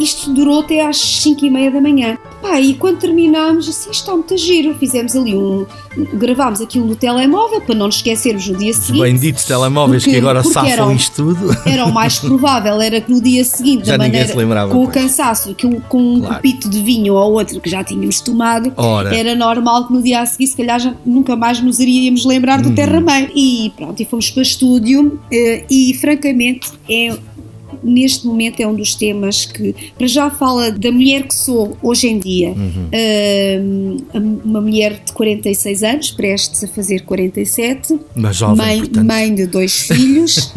[0.00, 2.16] Isto durou até às 5 e meia da manhã.
[2.40, 4.74] Pá, e quando terminámos, assim, está muito giro.
[4.78, 5.66] Fizemos ali um.
[6.14, 9.02] Gravámos aquilo no telemóvel para não nos esquecermos no dia Os seguinte.
[9.02, 11.50] benditos telemóveis Porque- que agora safam eram- isto tudo.
[11.66, 14.78] Era o mais provável, era que no dia seguinte, Já da maneira, se lembrava, com
[14.82, 14.94] o pois.
[14.94, 16.34] cansaço, que com um Claro.
[16.36, 19.14] copito de vinho ou outro que já tínhamos tomado, Ora.
[19.14, 22.62] era normal que no dia a seguir, se calhar, já nunca mais nos iríamos lembrar
[22.62, 23.28] do Terra Mãe.
[23.34, 27.18] E pronto, e fomos para o estúdio, eh, e francamente é.
[27.82, 32.08] Neste momento é um dos temas que, para já, fala da mulher que sou hoje
[32.08, 32.50] em dia.
[32.50, 32.88] Uhum.
[34.14, 39.06] Ahm, uma mulher de 46 anos, prestes a fazer 47, Mas jovem, mãe, portanto.
[39.06, 40.52] mãe de dois filhos,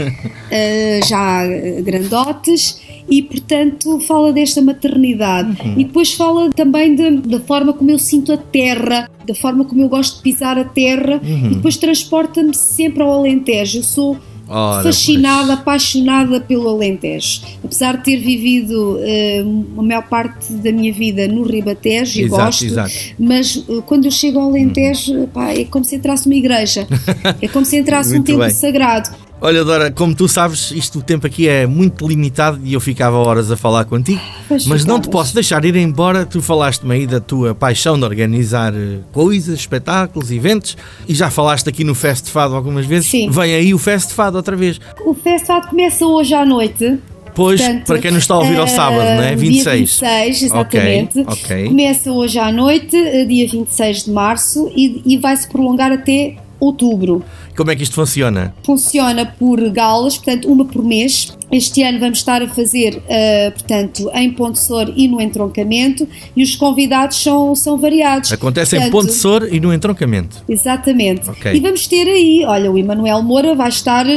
[0.51, 5.57] eh, já eh, grandotes, e portanto fala desta maternidade.
[5.61, 5.73] Uhum.
[5.77, 9.81] E depois fala também de- da forma como eu sinto a terra, da forma como
[9.81, 11.51] eu gosto de pisar a terra, Uhum.
[11.51, 13.79] e depois transporta-me sempre ao Alentejo.
[13.79, 14.17] Eu sou
[14.53, 15.59] Ora, fascinada, pois.
[15.59, 17.41] apaixonada pelo Alentejo.
[17.63, 19.43] Apesar de ter vivido eh,
[19.77, 22.91] a maior parte da minha vida no Ribatejo, e Exato, gosto, exato.
[23.17, 26.87] mas uh, quando eu chego ao Alentejo, pá, é como se entrasse numa igreja,
[27.41, 28.53] é como se entrasse Muito templo bem.
[28.53, 29.09] sagrado.
[29.45, 33.17] Olha, Dora, como tu sabes, isto o tempo aqui é muito limitado e eu ficava
[33.17, 36.25] horas a falar contigo, Pois mas não te posso deixar ir embora.
[36.25, 40.77] Tu falaste-me aí da tua paixão de organizar eh, coisas, espetáculos, eventos
[41.09, 43.09] e já falaste aqui no Fest Fado algumas vezes.
[43.09, 43.29] Sim.
[43.29, 44.79] Vem aí o Fest Fado outra vez.
[45.05, 46.99] O festival começa hoje à noite.
[47.35, 49.35] Pois, Portanto, para quem nos está a ouvir ao eh, sábado, não é?
[49.35, 49.99] Dia 26.
[49.99, 51.19] 26, exatamente.
[51.19, 51.67] Ok, ok.
[51.67, 56.37] Começa hoje à noite, eh, dia 26 de março, e, e vai se prolongar até
[56.61, 57.23] outubro.
[57.55, 58.53] Como é que isto funciona?
[58.65, 61.37] Funciona por galas, portanto, uma por mês.
[61.53, 66.41] Este ano vamos estar a fazer, uh, portanto, em Ponte Sor e no entroncamento, e
[66.41, 68.31] os convidados são, são variados.
[68.31, 70.43] Acontece portanto, em Ponte Sor e no entroncamento.
[70.49, 71.29] Exatamente.
[71.29, 71.53] Ok.
[71.53, 74.09] E vamos ter aí, olha, o Emanuel Moura vai estar uh,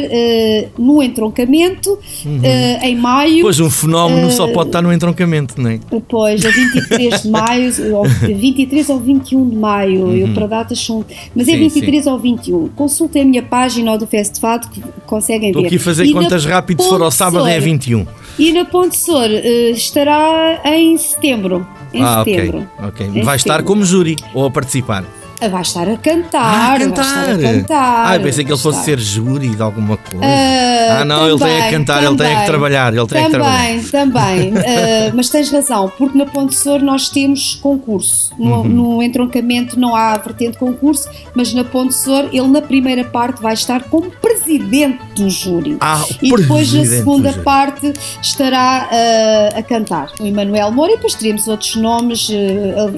[0.78, 3.42] no entroncamento uh, em maio.
[3.42, 5.80] Pois um fenómeno só pode estar no entroncamento, não é?
[6.08, 11.04] Pois, a 23 de maio, ou 23 ou 21 de maio, eu para datas são.
[11.34, 12.68] Mas é Sim, 23 ou 21.
[12.68, 15.68] Consultem a minha página ou do Festival que conseguem Estou ver.
[15.68, 18.06] aqui a fazer E contas rápido, se for ao Ponte sábado é Sor- 21.
[18.38, 21.66] E na Ponte Sor eh, estará em setembro.
[21.92, 22.68] Em ah, setembro.
[22.78, 22.88] ok.
[22.88, 23.06] ok.
[23.06, 23.64] Em Vai estar setembro.
[23.64, 25.04] como júri ou a participar.
[25.40, 26.40] Ah, Vai estar a cantar.
[26.42, 27.02] Ah, a Vai cantar!
[27.04, 28.14] estar a cantar.
[28.14, 30.24] Ah, pensei que ele vai fosse ser júri de alguma coisa.
[30.24, 32.46] Ah, Ah, não, ele tem a também, cantar, ele tem a que também.
[32.46, 34.52] trabalhar, ele tem a que Também, também.
[34.66, 38.32] Ah, mas tens razão, porque na Ponte Sor nós temos concurso.
[38.38, 38.64] No, Uhum.
[38.68, 43.54] no entroncamento não há vertente concurso, mas na Ponte Sor ele na primeira parte vai
[43.54, 45.76] estar como presidente do júri.
[45.80, 51.14] Ah, E depois na segunda parte estará ah, a cantar o Emanuel Moura e depois
[51.14, 52.28] teremos outros nomes.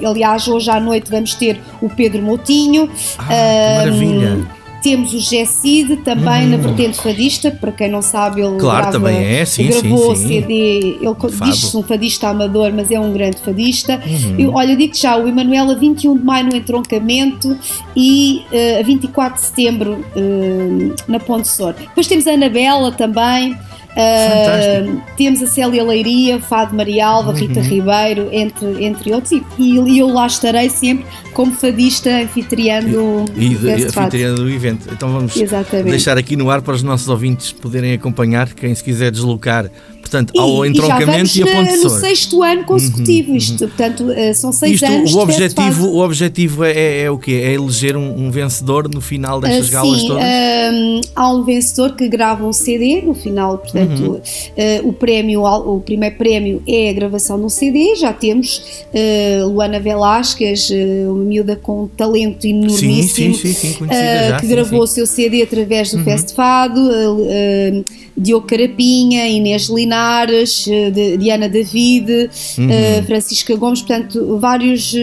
[0.07, 2.89] aliás, hoje à noite vamos ter o Pedro Moutinho.
[3.17, 4.59] Ah, que maravilha.
[4.81, 8.57] Temos o Gesside também na vertente fadista, para quem não sabe, ele Hum.
[8.59, 10.27] Claro, grava- também é, sim, gravou sim, sim.
[10.41, 14.01] CD, ele diz-se um fadista amador, mas é um grande fadista.
[14.07, 14.35] Uhum.
[14.39, 17.57] Eu, olha, digo-te já, o Emanuel a 21 de maio no entroncamento
[17.93, 21.73] e eh, a 24 de setembro eh, na Ponte Sor.
[21.77, 23.57] Depois temos a Anabela também.
[23.95, 25.01] Fantástico.
[25.17, 30.27] temos a Célia Leiria, Fado Marialva, Rita Ribeiro, entre, entre outros, e, e eu lá
[30.27, 34.03] estarei sempre como fadista anfitriando E Festival.
[34.05, 34.87] anfitriã do evento.
[34.91, 35.89] Então vamos Exatamente.
[35.89, 39.69] deixar aqui no ar para os nossos ouvintes poderem acompanhar, quem se quiser deslocar,
[40.01, 41.99] portanto, ao e, e já entroncamento vamos e a Ponte no Sor.
[41.99, 43.35] sexto ano consecutivo.
[43.35, 45.13] Isto, portanto, eh, são seis Isto, anos.
[45.13, 47.41] o objetivo, o objetivo é, é, é o quê?
[47.43, 50.23] É eleger um, um vencedor no final destas Ah, galas sim, todas?
[50.23, 54.21] hum, há um vencedor que grava um CD no final, portanto, Uhum.
[54.57, 57.95] eh, o prémio, o primeiro prémio é a gravação um CD.
[57.95, 58.61] Já temos
[58.93, 63.35] eh, Luana Velasquez, eh, uma miúda com um talento sim, enormíssimo.
[63.35, 63.87] sim, sim, sim, Uh,
[64.29, 64.39] já.
[64.39, 67.85] que gravou o seu CD através do Festfado, uh, uh,
[68.17, 72.09] Diogo Carapinha, Inês Linares, uh, de- Diana David,
[72.57, 72.67] Uhum.
[72.67, 74.97] uh, Francisca Gomes, portanto, vários uh,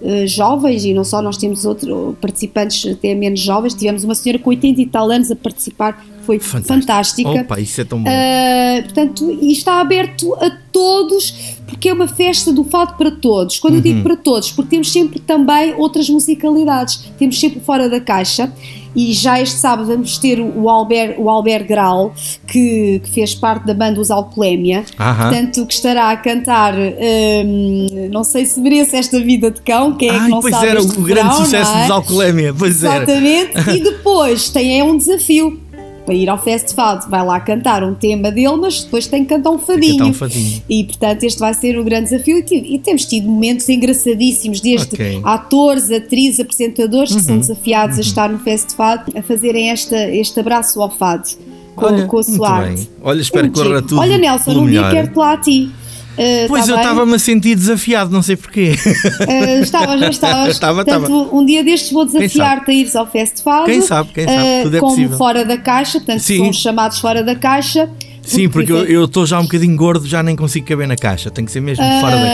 [0.00, 4.38] uh, jovens, e não só, nós temos outros participantes até menos jovens, tivemos uma senhora
[4.38, 6.68] com 80 e tal anos a participar, foi Fantástico.
[6.86, 7.30] fantástica.
[7.30, 8.10] Opa, isso é tão bom.
[8.10, 13.58] Uh, portanto, e está aberto a todos, porque é uma festa do fado para todos.
[13.58, 13.82] Quando eu Uhum.
[13.82, 18.52] digo para todos, porque temos sempre também outras musicalidades, temos sempre fora da caixa.
[18.98, 22.14] E já este sábado vamos ter o Albert, o Albert Grau,
[22.46, 25.22] que, que fez parte da banda Os Alcolémia, Aham.
[25.28, 26.72] portanto, que estará a cantar.
[26.74, 30.68] hum, não sei se merece esta vida de cão, é que Ai, não pois sabe
[30.68, 31.82] era o grande refrão, sucesso é?
[31.82, 33.02] dos Alcolémia, pois era.
[33.04, 33.70] Exatamente.
[33.70, 35.60] E depois tem é um desafio
[36.06, 37.00] para ir ao festival.
[37.10, 39.98] Vai lá cantar um tema dele, mas depois tem que cantar um fadinho.
[39.98, 40.62] cantar um fadinho.
[40.68, 42.42] E portanto, este vai ser o grande desafio.
[42.50, 45.16] E, temos tido momentos engraçadíssimos, desde Ok.
[45.16, 45.26] Uhum.
[45.26, 50.80] atores, atrizes, apresentadores que são desafiados a estar no festival a fazerem esta, este abraço
[50.80, 51.28] ao fado
[51.74, 52.88] com, Olha, com a sua arte.
[53.02, 55.70] Olha, espero que corra tudo Olha, Nelson, um dia quero-te lá a ti.
[56.16, 58.72] Uh, Pois tá eu estava-me a sentir desafiado, não sei porquê.
[58.74, 60.48] Uh, estavas, já estavas.
[60.54, 63.64] Estava, portanto, um dia destes vou desafiar-te a ires ao festival.
[63.66, 65.18] Quem sabe, quem sabe, tudo é como possível.
[65.18, 66.38] fora da caixa, portanto, Sim.
[66.38, 67.90] são chamados fora da caixa.
[68.22, 71.30] Sim, porque eu- estou já um bocadinho gordo, já nem consigo caber na caixa.
[71.30, 72.26] Tem que ser mesmo fora da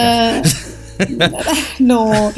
[0.43, 0.73] caixa.
[1.81, 2.33] Não,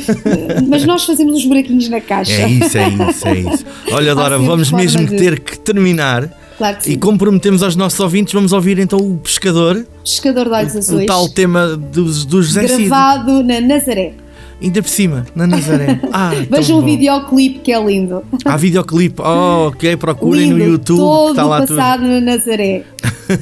[0.69, 2.33] mas nós fazemos os buraquinhos na caixa.
[2.33, 3.65] É isso, é isso, é isso.
[3.93, 6.31] Olha, Dora, vamos mesmo ter que terminar.
[6.59, 6.99] Claro que E sim.
[6.99, 11.07] comprometemos aos nossos ouvintes, vamos ouvir então o Pescador, Pescador de olhos o azuis.
[11.07, 12.89] tal tema dos, dos José Cid.
[12.89, 14.15] gravado na Nazaré.
[14.63, 16.01] Ainda por cima, na Nazaré.
[16.13, 16.87] Ah, tão Vejam o bom.
[16.87, 18.23] videoclipe que é lindo.
[18.45, 21.77] Há videoclipe, oh, ok, procurem lindo, no YouTube, todo está lá tudo.
[21.77, 22.85] passado na Nazaré.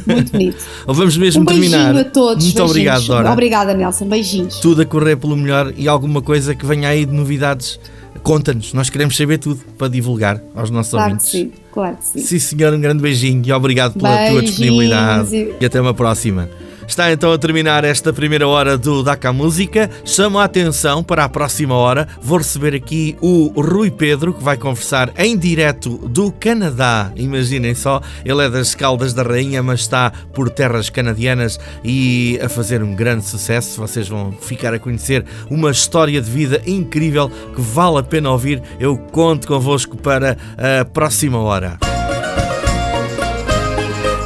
[0.07, 0.65] Muito bonito.
[0.87, 1.97] Vamos mesmo Um beijinho terminar.
[2.01, 2.45] a todos.
[2.45, 2.71] Muito beijinhos.
[2.71, 3.31] obrigado, Dora.
[3.33, 4.07] Obrigada, Nelson.
[4.07, 4.59] Beijinhos.
[4.61, 7.79] Tudo a correr pelo melhor e alguma coisa que venha aí de novidades,
[8.23, 8.73] conta-nos.
[8.73, 11.31] Nós queremos saber tudo para divulgar aos nossos Claro que ouvintes.
[11.31, 11.53] sim.
[11.73, 12.19] Claro que sim.
[12.21, 15.35] Sim, senhor, um grande beijinho e obrigado pela tua Beijinhos disponibilidade.
[15.37, 16.49] e- E até uma próxima.
[16.93, 19.89] Está então a terminar esta primeira hora do DACA Música.
[20.05, 22.07] Chamo a atenção para a próxima hora.
[22.21, 27.11] Vou receber aqui o Rui Pedro, que vai conversar em direto do Canadá.
[27.17, 32.49] Imaginem só, ele é das Caldas da Rainha, mas está por terras canadianas e a
[32.51, 33.81] fazer um grande sucesso.
[33.81, 38.63] Vocês vão ficar a conhecer uma história de vida incrível que vale a pena ouvir.
[38.79, 41.92] Eu conto convosco para a próxima hora.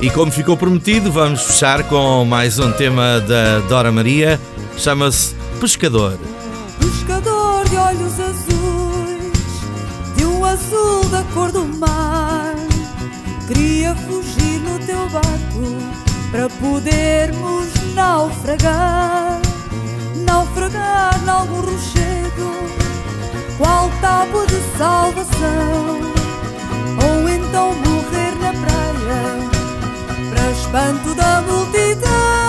[0.01, 4.38] E como ficou prometido, vamos fechar com mais um tema da Dora Maria.
[4.76, 6.18] Chama-se Pescador.
[6.78, 9.51] Pescador de olhos azuis,
[10.16, 12.55] de um azul da cor do mar.
[13.49, 15.76] Queria fugir no teu barco
[16.30, 19.40] para podermos naufragar,
[20.26, 22.53] naufragar nalgum rochedo,
[23.57, 26.01] qual tábua de salvação,
[27.03, 27.72] ou então
[30.67, 32.45] espanto da multidão.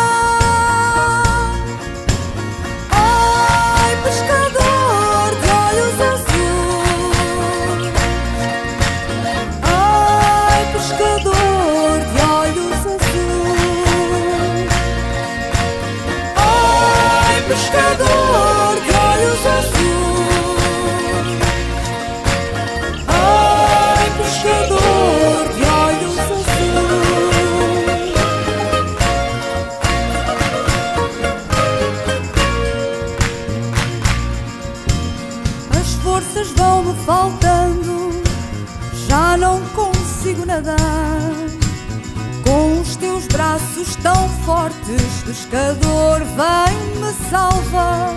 [43.77, 48.15] Braços tão fortes, pescador, vem-me salvar.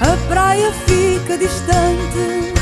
[0.00, 2.54] A praia fica distante,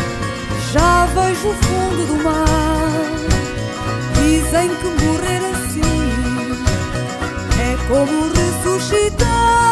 [0.72, 2.90] já vejo o fundo do mar.
[4.14, 5.90] Dizem que morrer assim
[7.60, 9.69] é como ressuscitar.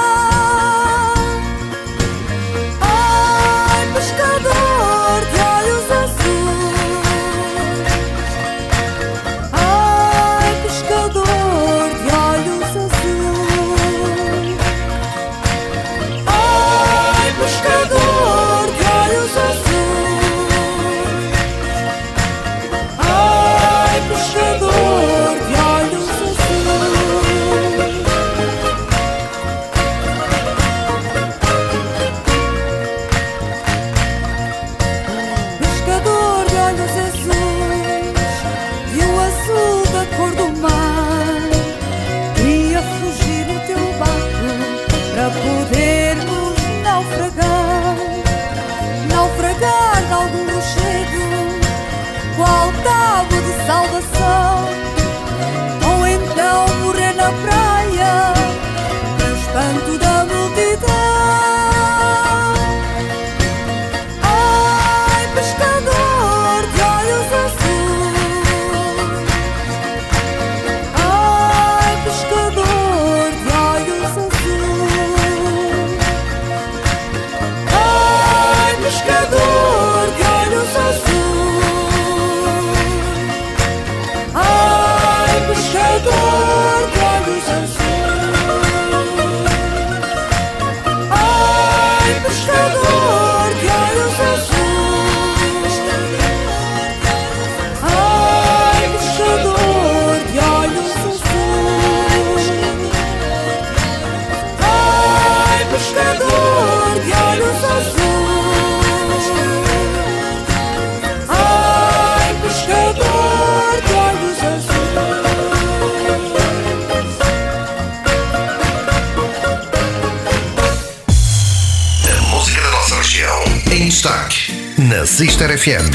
[125.18, 125.90] Na Sister FM.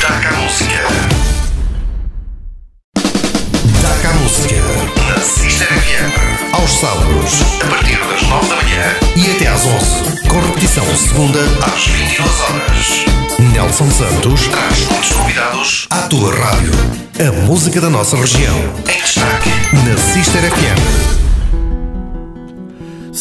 [0.00, 0.80] Taca a música.
[3.80, 4.56] Taca a música
[5.06, 6.54] na Sister FM.
[6.54, 10.28] Aos sábados, a partir das 9 da manhã e até às 11.
[10.28, 13.52] Com repetição segunda às 22 horas.
[13.52, 16.72] Nelson Santos traz muitos convidados à tua rádio.
[17.20, 18.56] A música da nossa região.
[18.88, 21.27] Em destaque na Sister FM.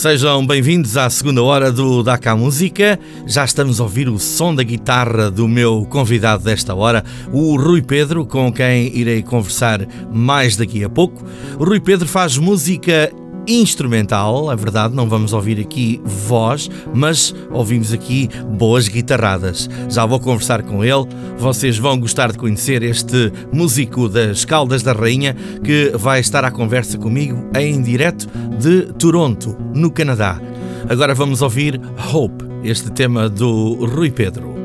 [0.07, 2.97] Sejam bem-vindos à segunda hora do Daca Música.
[3.25, 7.81] Já estamos a ouvir o som da guitarra do meu convidado desta hora, o Rui
[7.81, 11.25] Pedro, com quem irei conversar mais daqui a pouco.
[11.59, 13.11] O Rui Pedro faz música
[13.47, 19.69] instrumental, é verdade, não vamos ouvir aqui voz, mas ouvimos aqui boas guitarradas.
[19.89, 24.91] Já vou conversar com ele, vocês vão gostar de conhecer este músico das Caldas da
[24.91, 28.27] Rainha que vai estar à conversa comigo em direto
[28.59, 30.41] de Toronto, no Canadá.
[30.89, 31.79] Agora vamos ouvir
[32.11, 34.56] Hope, este tema do Rui Pedro.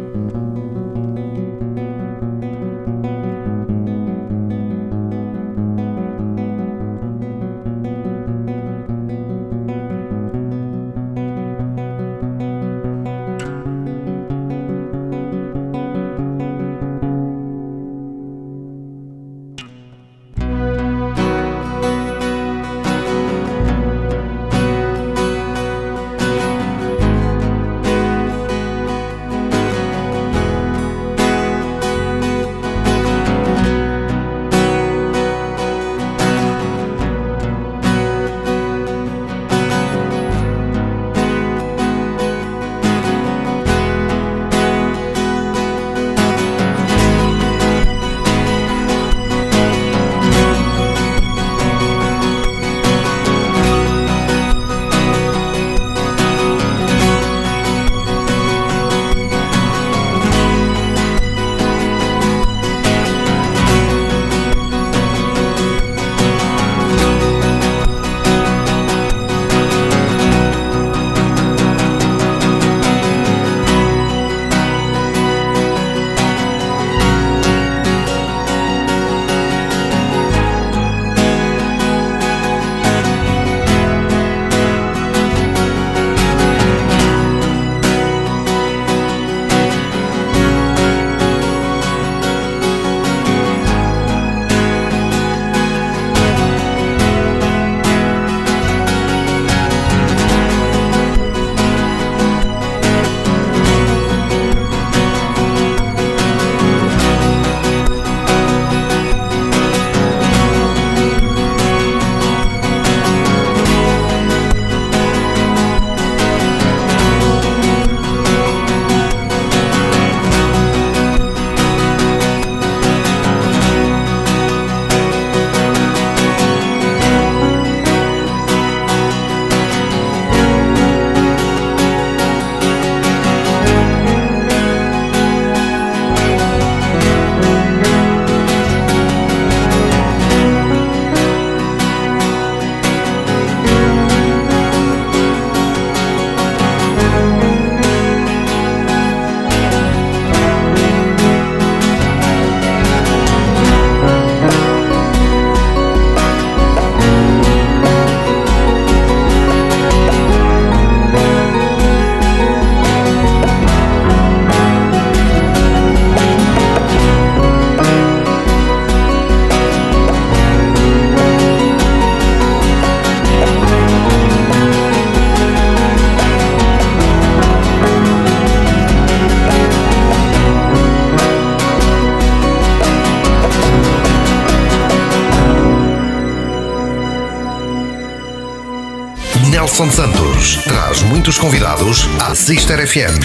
[191.23, 193.17] Muitos convidados à Sister FM.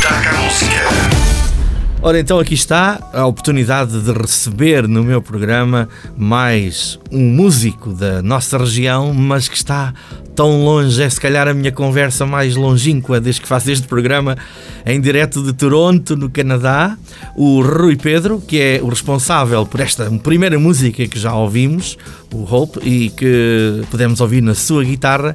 [0.00, 0.84] Taca a música.
[2.00, 8.22] Ora, então aqui está a oportunidade de receber no meu programa mais um músico da
[8.22, 9.92] nossa região, mas que está
[10.36, 14.38] tão longe, é se calhar a minha conversa mais longínqua desde que faço este programa
[14.86, 16.96] em direto de Toronto, no Canadá,
[17.34, 21.98] o Rui Pedro, que é o responsável por esta primeira música que já ouvimos,
[22.32, 25.34] o Hope, e que podemos ouvir na sua guitarra,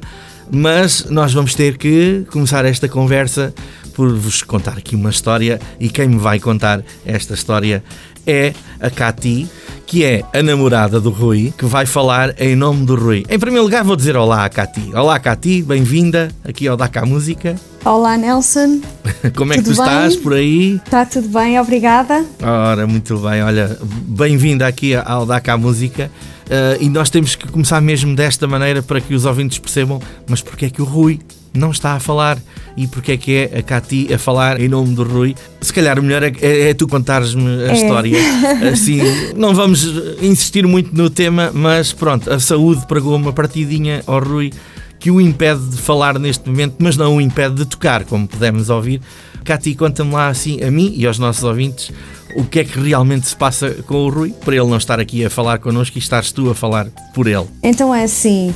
[0.52, 3.54] mas nós vamos ter que começar esta conversa
[3.94, 7.82] por vos contar aqui uma história e quem me vai contar esta história
[8.26, 9.48] é a Cati,
[9.86, 13.24] que é a namorada do Rui, que vai falar em nome do Rui.
[13.28, 14.90] Em primeiro lugar, vou dizer olá a Cati.
[14.94, 17.56] Olá, Cati, bem-vinda aqui ao Daca Música.
[17.84, 18.80] Olá, Nelson.
[19.34, 19.72] Como é que tu bem?
[19.72, 20.76] estás por aí?
[20.84, 22.24] Está tudo bem, obrigada.
[22.42, 23.42] Ora, muito bem.
[23.42, 26.10] Olha, bem-vinda aqui ao Daca Música.
[26.50, 30.42] Uh, e nós temos que começar mesmo desta maneira para que os ouvintes percebam, mas
[30.42, 31.20] porque é que o Rui
[31.54, 32.38] não está a falar
[32.76, 35.36] e porque é que é a Cati a falar em nome do Rui.
[35.60, 37.72] Se calhar o melhor é, é, é tu contares-me a é.
[37.74, 38.18] história.
[38.72, 39.00] Assim,
[39.36, 39.84] não vamos
[40.20, 44.52] insistir muito no tema, mas pronto, a saúde pregou uma partidinha ao Rui
[44.98, 48.68] que o impede de falar neste momento, mas não o impede de tocar, como pudemos
[48.68, 49.00] ouvir.
[49.44, 51.90] Cati, conta-me lá assim, a mim e aos nossos ouvintes,
[52.36, 55.24] o que é que realmente se passa com o Rui, para ele não estar aqui
[55.24, 57.46] a falar connosco e estares tu a falar por ele.
[57.62, 58.54] Então é assim,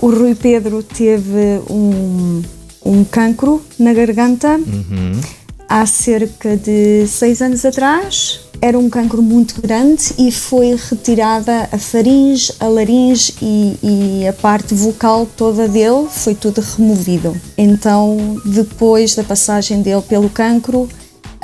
[0.00, 2.42] o Rui Pedro teve um,
[2.84, 5.20] um cancro na garganta uhum.
[5.68, 8.40] Há cerca de seis anos atrás.
[8.60, 14.32] Era um cancro muito grande e foi retirada a faringe, a laringe e, e a
[14.32, 17.40] parte vocal toda dele, foi tudo removido.
[17.56, 20.88] Então, depois da passagem dele pelo cancro,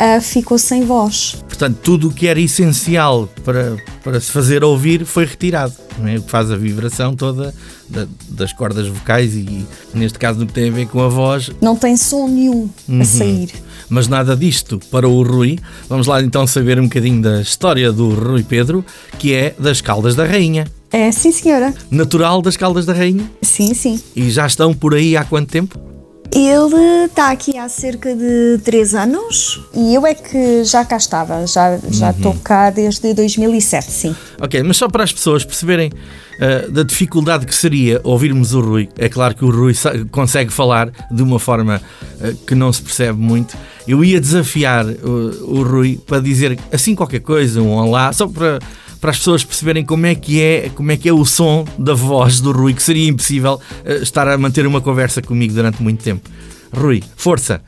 [0.01, 1.37] uh, ficou sem voz.
[1.49, 5.73] Portanto, tudo o que era essencial para, para se fazer ouvir foi retirado.
[5.99, 6.17] Não é?
[6.17, 7.55] O que faz a vibração toda
[7.89, 11.51] da, das cordas vocais e, neste caso, no que tem a ver com a voz.
[11.61, 13.01] Não tem som nenhum uhum.
[13.01, 13.51] a sair.
[13.89, 15.59] Mas nada disto para o Rui.
[15.89, 18.85] Vamos lá então saber um bocadinho da história do Rui Pedro,
[19.19, 20.67] que é das Caldas da Rainha.
[20.91, 21.75] É, sim, senhora.
[21.91, 23.29] Natural das Caldas da Rainha?
[23.43, 24.01] Sim, sim.
[24.15, 25.94] E já estão por aí há quanto tempo?
[26.35, 31.47] Ele está aqui há cerca de 3 anos e eu é que já cá estava,
[31.47, 31.77] já,
[32.11, 32.39] estou uhum.
[32.39, 34.17] cá desde 2007, sim.
[34.41, 38.89] Ok, mas só para as pessoas perceberem uh, da dificuldade que seria ouvirmos o Rui,
[38.99, 39.75] é claro que o Rui
[40.11, 41.81] consegue falar de uma forma
[42.21, 43.57] uh, que não se percebe muito.
[43.87, 48.59] Eu ia desafiar o, o Rui para dizer assim qualquer coisa, um olá, só para
[49.05, 51.93] para as pessoas perceberem como é que é, como é que é o som da
[51.93, 56.03] voz do Rui, que seria impossível uh, estar a manter uma conversa comigo durante muito
[56.03, 56.31] tempo.
[56.75, 57.61] Rui, força!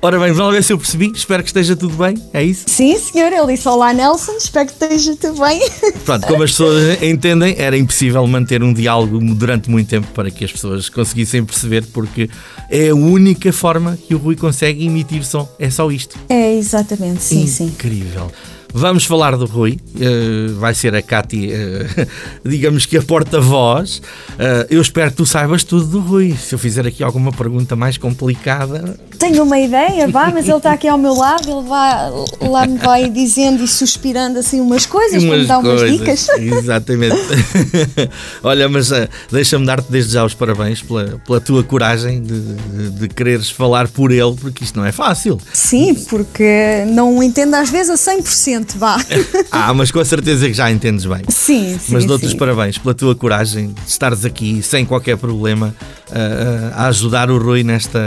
[0.00, 1.10] Ora bem, vamos ver se eu percebi.
[1.12, 2.16] Espero que esteja tudo bem.
[2.32, 2.66] É isso?
[2.68, 3.32] Sim, senhor.
[3.32, 4.36] Ele disse Olá, Nelson.
[4.36, 5.60] Espero que esteja tudo bem.
[6.06, 10.44] Pronto, como as pessoas entendem, era impossível manter um diálogo durante muito tempo para que
[10.44, 12.30] as pessoas conseguissem perceber, porque
[12.70, 15.48] é a única forma que o Rui consegue emitir som.
[15.58, 16.16] É só isto.
[16.28, 17.20] É, exatamente.
[17.20, 17.56] Sim, Incrível.
[17.56, 17.64] sim.
[17.64, 18.32] Incrível.
[18.72, 22.06] Vamos falar do Rui, uh, vai ser a Cátia, uh,
[22.48, 23.98] digamos que a porta-voz.
[23.98, 26.36] Uh, eu espero que tu saibas tudo do Rui.
[26.36, 28.98] Se eu fizer aqui alguma pergunta mais complicada.
[29.18, 32.10] Tenho uma ideia, vá, mas ele está aqui ao meu lado, ele vai,
[32.48, 35.98] lá me vai dizendo e suspirando assim umas coisas umas para me dar umas coisas,
[35.98, 36.28] dicas.
[36.38, 37.16] Exatamente.
[38.42, 38.90] Olha, mas
[39.30, 43.88] deixa-me dar-te desde já os parabéns pela, pela tua coragem de, de, de quereres falar
[43.88, 45.38] por ele, porque isto não é fácil.
[45.52, 48.96] Sim, porque não entendo às vezes a 100% vá.
[49.50, 51.22] ah, mas com a certeza que já entendes bem.
[51.28, 51.92] Sim, sim.
[51.92, 55.74] Mas dou-te os parabéns pela tua coragem de estares aqui sem qualquer problema
[56.74, 57.98] a ajudar o Rui nesta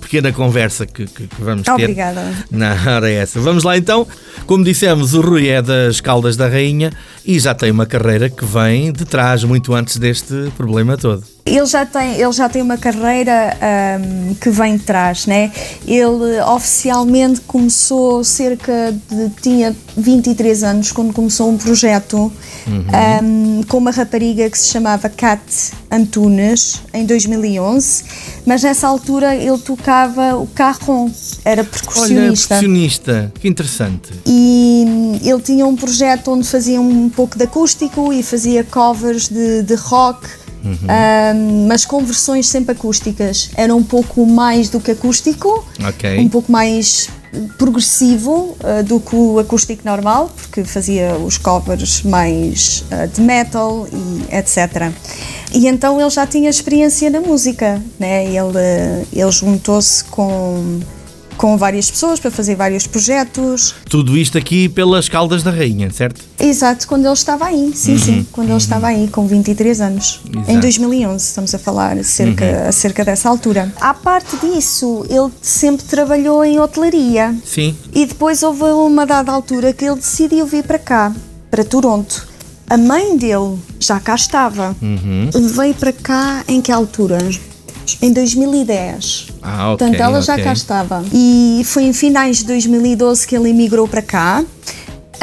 [0.00, 1.72] pequena conversa que, que, que vamos ter.
[1.72, 2.22] Obrigada.
[2.50, 3.40] Na hora essa.
[3.40, 4.06] Vamos lá então.
[4.46, 6.92] Como dissemos, o Rui é das Caldas da Rainha
[7.24, 11.31] e já tem uma carreira que vem de trás, muito antes deste problema todo.
[11.44, 13.56] Ele já tem, ele já tem uma carreira
[14.00, 15.50] um, que vem de trás, né?
[15.84, 19.30] Ele oficialmente começou cerca de.
[19.42, 22.16] tinha 23 anos quando começou um projeto
[22.66, 22.84] uhum.
[23.22, 25.42] um, com uma rapariga que se chamava Kat
[25.90, 28.04] Antunes em 2011,
[28.46, 31.10] mas nessa altura ele tocava o carrom,
[31.44, 32.54] era percussionista.
[32.54, 34.12] Olha, percussionista, que interessante.
[34.24, 39.28] E hum, ele tinha um projeto onde fazia um pouco de acústico e fazia covers
[39.28, 40.74] de, de rock Uhum.
[40.74, 43.50] Um, mas com versões sempre acústicas.
[43.56, 46.18] Era um pouco mais do que acústico, okay.
[46.20, 47.08] um pouco mais
[47.56, 53.88] progressivo uh, do que o acústico normal, porque fazia os covers mais uh, de metal
[53.90, 54.92] e etc.
[55.52, 58.24] E então ele já tinha experiência na música, né?
[58.26, 60.80] ele, ele juntou-se com
[61.36, 63.74] com várias pessoas para fazer vários projetos.
[63.88, 66.22] Tudo isto aqui pelas Caldas da Rainha, certo?
[66.38, 70.20] Exato, quando ele estava aí, sim, sim, quando ele estava aí, com 23 anos.
[70.24, 70.52] Uhum, Exato.
[70.52, 73.72] Em 2011, estamos a falar acerca, acerca dessa altura.
[73.80, 77.34] À parte disso, ele sempre trabalhou em hotelaria.
[77.44, 77.76] Sim.
[77.94, 81.12] E depois houve uma dada altura que ele decidiu vir para cá,
[81.50, 82.28] para Toronto.
[82.68, 84.74] A mãe dele já cá estava.
[84.80, 85.30] Uhum.
[85.54, 87.18] Veio para cá em que altura?
[88.00, 89.28] Em 2010.
[89.42, 89.78] Ah, ok.
[89.86, 91.04] Portanto, ela já cá estava.
[91.12, 94.44] E foi em finais de 2012 que ele emigrou para cá.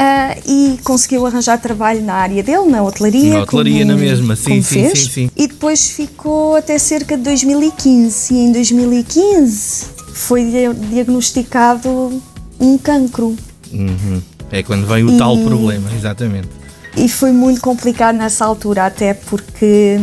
[0.01, 3.33] ah, e conseguiu arranjar trabalho na área dele, na hotelaria.
[3.33, 4.99] Na hotelaria, como- na mesma, sim, sim, fez.
[4.99, 5.31] sim, sim.
[5.35, 8.33] E depois ficou até cerca de 2015.
[8.33, 12.21] E em 2015 foi dia- diagnosticado
[12.59, 13.35] um cancro.
[13.73, 14.21] Uhum.
[14.51, 16.47] É quando vem o tal problema, exatamente.
[16.95, 19.99] E foi muito complicado nessa altura, até porque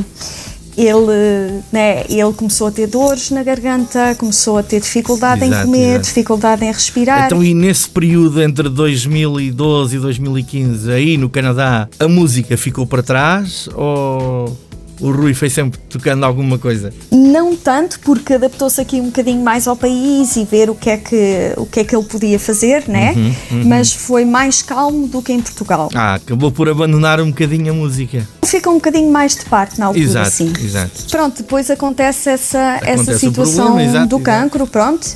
[0.76, 5.64] ele, né, ele começou a ter dores na garganta, começou a ter dificuldade em Exato,
[5.64, 6.04] comer, exato.
[6.04, 7.26] dificuldade em respirar.
[7.26, 13.02] Então, e nesse período entre 2012 e 2015, aí no Canadá, a música ficou para
[13.02, 14.56] trás ou
[15.00, 16.92] o Rui foi sempre tocando alguma coisa?
[17.10, 20.96] Não tanto, porque adaptou-se aqui um bocadinho mais ao país e ver o que é
[20.96, 23.14] que, o que, é que ele podia fazer, né?
[23.16, 25.90] Uhum, Mas foi mais calmo do que em Portugal.
[25.94, 28.26] Ah, acabou por abandonar um bocadinho a música.
[28.44, 30.52] Fica um bocadinho mais de parte na altura, Exato, sim.
[30.62, 31.04] exato.
[31.10, 35.06] Pronto, depois acontece essa, essa Acontece o situação problema, exato, do cancro, pronto,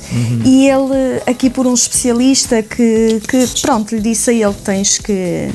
[0.45, 5.49] e ele, aqui por um especialista que, que, pronto, lhe disse a ele tens que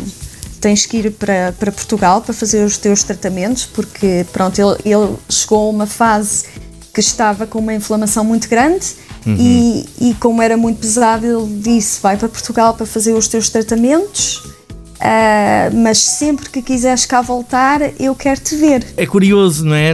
[0.67, 5.15] tens que ir para, para Portugal para fazer os teus tratamentos, porque, pronto, ele, ele
[5.29, 6.45] chegou a uma fase
[6.93, 12.01] que estava com uma inflamação muito grande e, e como era muito pesado, ele disse,
[12.03, 14.43] vai para Portugal para fazer os teus tratamentos,
[15.01, 18.85] ah, mas sempre que quiseres cá voltar, eu quero te ver.
[18.97, 19.93] É curioso, não é?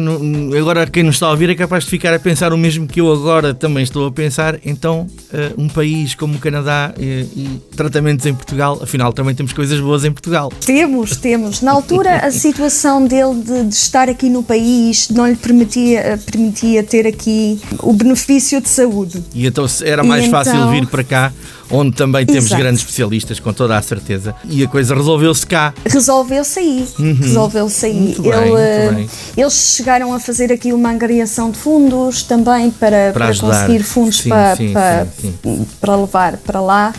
[0.59, 3.00] Agora, quem nos está a ouvir é capaz de ficar a pensar o mesmo que
[3.00, 4.59] eu agora também estou a pensar.
[4.64, 9.53] Então, eh, um país como o Canadá eh, e tratamentos em Portugal, afinal, também temos
[9.53, 10.53] coisas boas em Portugal.
[10.64, 11.61] Temos, temos.
[11.62, 16.82] Na altura, a situação dele de, de estar aqui no país não lhe permitia, permitia
[16.82, 19.22] ter aqui o benefício de saúde.
[19.34, 21.32] E então era mais E fácil então- vir para cá,
[21.72, 22.60] onde também temos Exato.
[22.62, 24.34] grandes especialistas, com toda a certeza.
[24.44, 25.72] E a coisa resolveu-se cá.
[25.86, 26.86] Resolveu-se aí.
[27.20, 27.92] Resolveu-se aí.
[27.92, 28.00] Uhum.
[28.02, 29.10] Muito bem, Ele, muito eh, bem.
[29.36, 33.62] Eles chegaram a fazer aqui uma angariação de fundos também para, para, ajudar.
[33.66, 36.92] conseguir fundos Sim, para, sim, para, sim, para levar para lá.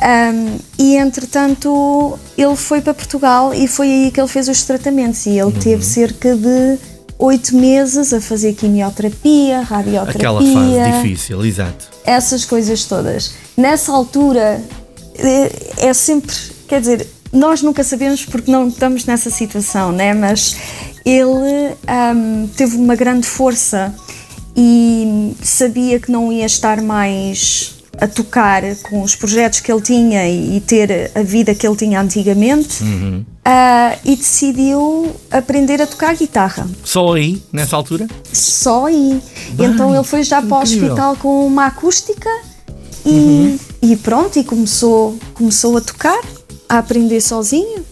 [0.00, 5.24] Ahm, e entretanto ele foi para Portugal e foi aí que ele fez os tratamentos
[5.26, 5.52] e ele Uhum.
[5.52, 6.78] teve cerca de
[7.22, 10.10] oito meses a fazer quimioterapia, radioterapia.
[10.10, 11.88] Aquela fase difícil, exato.
[12.04, 13.34] essas coisas todas.
[13.56, 14.60] Nessa altura
[15.14, 16.34] é, é sempre,
[16.66, 20.12] quer dizer, nós nunca sabemos porque não estamos nessa situação, né?
[20.12, 20.56] Mas
[21.04, 23.94] ele ahm, teve uma grande força
[24.56, 30.28] e sabia que não ia estar mais a tocar com os projetos que ele tinha
[30.28, 32.82] e ter a vida que ele tinha antigamente
[33.44, 38.06] ah, e decidiu aprender a tocar guitarra Só aí, nessa altura?
[38.32, 39.20] só aí.
[39.52, 42.30] Bem, então ele foi já para o hospital com uma acústica
[43.04, 43.58] e, Uhum.
[43.82, 46.20] e pronto, e começou, começou a tocar,
[46.68, 47.84] a aprender sozinho,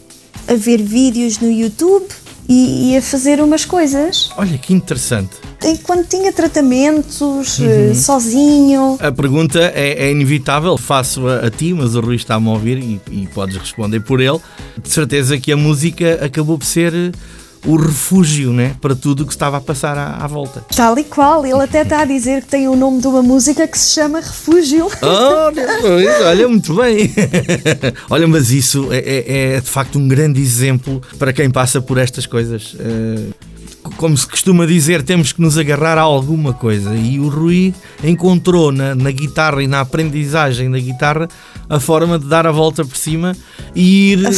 [0.46, 2.06] a ver vídeos no YouTube
[2.50, 4.30] e, e a fazer umas coisas.
[4.36, 5.30] Olha que interessante.
[5.64, 7.90] Enquanto tinha tratamentos, Uhum.
[7.90, 8.96] eh, sozinho.
[9.00, 12.78] A pergunta é, é inevitável, faço a, a ti, mas o Rui está-me a ouvir
[12.78, 14.40] e, e podes responder por ele.
[14.82, 17.12] De certeza que a música acabou por ser
[17.66, 20.64] o refúgio né, para tudo o que estava a passar à, à volta.
[20.74, 23.66] Tal e qual, ele até está a dizer que tem o nome de uma música
[23.68, 24.88] que se chama Refúgio.
[25.02, 27.12] Olha, pois, olha, muito bem.
[28.08, 31.98] olha, mas isso é, é- é, de facto um grande exemplo para quem passa por
[31.98, 32.76] estas coisas.
[32.78, 33.30] Eh,
[33.96, 36.94] como se costuma dizer, temos que nos agarrar a alguma coisa.
[36.94, 41.28] E o Rui encontrou na, na guitarra e na aprendizagem da guitarra
[41.70, 43.36] a forma de dar a volta por cima
[43.74, 44.32] e ir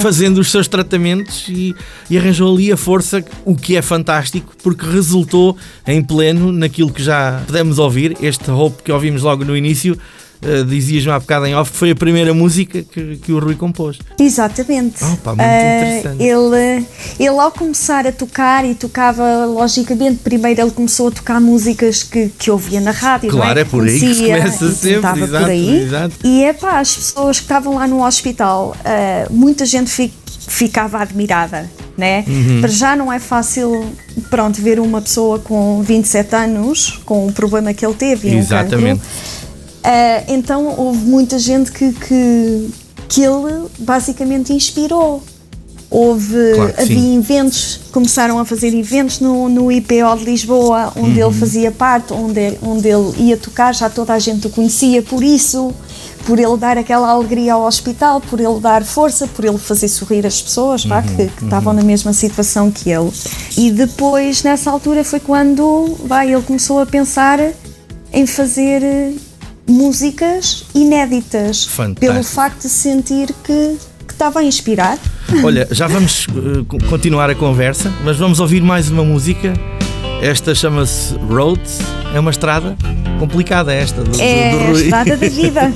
[0.00, 1.74] fazendo os seus tratamentos e,
[2.08, 7.02] e arranjou ali a força, o que é fantástico, porque resultou em pleno naquilo que
[7.02, 8.16] já pudemos ouvir.
[8.22, 9.98] Este Hope que ouvimos logo no início,
[10.42, 13.54] eh, dizias-me há bocado em off, que foi a primeira música que, que o Rui
[13.54, 13.98] compôs.
[14.18, 15.02] Exatamente.
[15.04, 16.22] Muito Ah, interessante.
[16.22, 16.86] ele,
[17.18, 22.28] ele, ao começar a tocar, e tocava, logicamente, primeiro ele começou a tocar músicas que,
[22.38, 23.30] que ouvia na rádio.
[23.30, 25.82] não Claro, é por aí que Conhecia, começa sempre, Estava exato, por aí.
[25.82, 26.14] exato.
[26.24, 30.12] E é pá, as pessoas que estavam lá no hospital, ah, muita gente fi-
[30.48, 31.68] ficava admirada.
[31.96, 32.24] Né?
[32.28, 32.60] Uhum.
[32.60, 33.90] Para já não é fácil
[34.28, 38.28] pronto, ver uma pessoa com 27 anos com o problema que ele teve.
[38.28, 39.00] um Exatamente.
[39.02, 39.45] Ah,
[40.28, 42.68] então houve muita gente que, que,
[43.08, 45.22] que ele basicamente inspirou.
[45.88, 47.16] houve, Claro havia sim.
[47.18, 51.28] eventos, começaram a fazer eventos no, no IPO de Lisboa, onde Uhum.
[51.30, 55.22] ele fazia parte, onde, onde ele ia tocar, já toda a gente o conhecia por
[55.22, 55.72] isso,
[56.26, 60.26] por ele dar aquela alegria ao hospital, por ele dar força, por ele fazer sorrir
[60.26, 63.12] as pessoas Uhum, que, que estavam na mesma situação que ele.
[63.56, 67.38] E depois, nessa altura, foi quando vai, ele começou a pensar
[68.12, 69.12] em fazer eh,
[69.68, 72.00] músicas inéditas, Fantástico.
[72.12, 73.76] pelo facto de sentir que,
[74.08, 74.98] estava a inspirar.
[75.44, 76.26] Olha, já vamos
[76.68, 79.52] co- continuar a conversa, mas vamos ouvir mais uma música.
[80.22, 81.78] Esta chama-se Roads.
[82.14, 82.74] É uma estrada
[83.18, 84.82] complicada esta do, do- É do a Rui.
[84.84, 85.72] estrada da vida.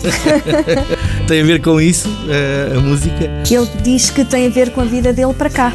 [1.29, 3.43] Tem a ver com isso, eh, a música.
[3.45, 5.73] que ele diz que tem a ver com a vida dele para cá.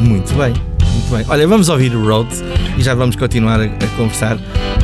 [0.00, 0.54] Muito bem,
[0.96, 1.24] muito bem.
[1.28, 2.42] Olha, vamos ouvir o Roads
[2.76, 4.38] e já vamos continuar a, a conversar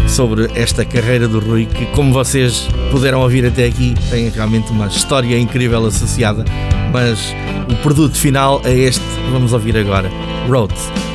[0.09, 4.87] sobre esta carreira do Rui, que, como vocês puderam ouvir até aqui, tem realmente uma
[4.87, 6.45] história incrível associada,
[6.93, 7.35] mas
[7.71, 10.11] o produto final é este vamos ouvir agora:
[10.49, 11.12] Roads.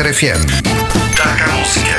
[0.00, 0.64] Sister FM.
[1.14, 1.90] Taca a música.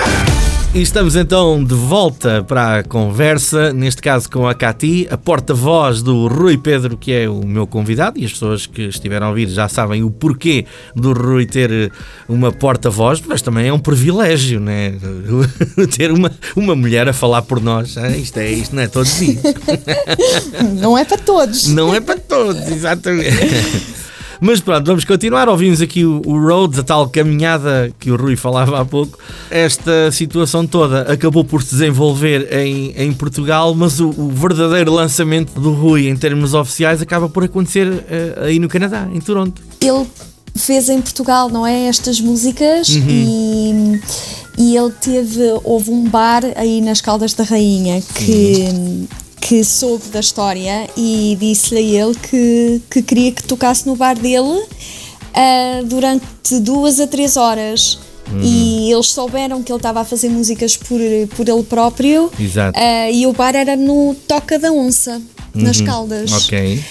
[0.74, 6.02] E estamos então de volta para a conversa, neste caso com a Cati, a porta-voz
[6.02, 9.50] do Rui Pedro, que é o meu convidado, e as pessoas que estiveram a ouvir
[9.50, 11.92] já sabem o porquê do Rui ter
[12.28, 14.96] uma porta-voz, mas também é um privilégio, né?
[15.96, 17.96] ter uma, uma mulher a falar por nós.
[18.18, 19.42] Isto, é, isto não é todos os dias.
[20.82, 21.68] Não é para todos.
[21.68, 23.92] Não é para todos, exatamente.
[24.44, 25.48] Mas pronto, vamos continuar.
[25.48, 29.20] Ouvimos aqui o, o Rhodes, a tal caminhada que o Rui falava há pouco.
[29.52, 35.60] Esta situação toda acabou por se desenvolver em, em Portugal, mas o, o verdadeiro lançamento
[35.60, 39.62] do Rui em termos oficiais acaba por acontecer uh, aí no Canadá, em Toronto.
[39.80, 40.08] Ele
[40.56, 41.86] fez em Portugal, não é?
[41.86, 44.02] Estas músicas e,
[44.58, 45.40] e ele teve.
[45.64, 49.08] Houve um bar aí nas Caldas da Rainha que.
[49.42, 54.18] Que soube da história e disse-lhe a ele que, que queria que tocasse no bar
[54.18, 54.64] dele
[55.34, 58.00] ah, durante duas a três horas.
[58.42, 61.00] E eles souberam que ele estava a fazer músicas por,
[61.36, 62.32] por ele próprio.
[62.40, 62.80] Exato.
[62.80, 65.22] Ah, e o bar era no Toca da Onça,
[65.54, 66.32] nas Caldas.
[66.32, 66.82] Ok.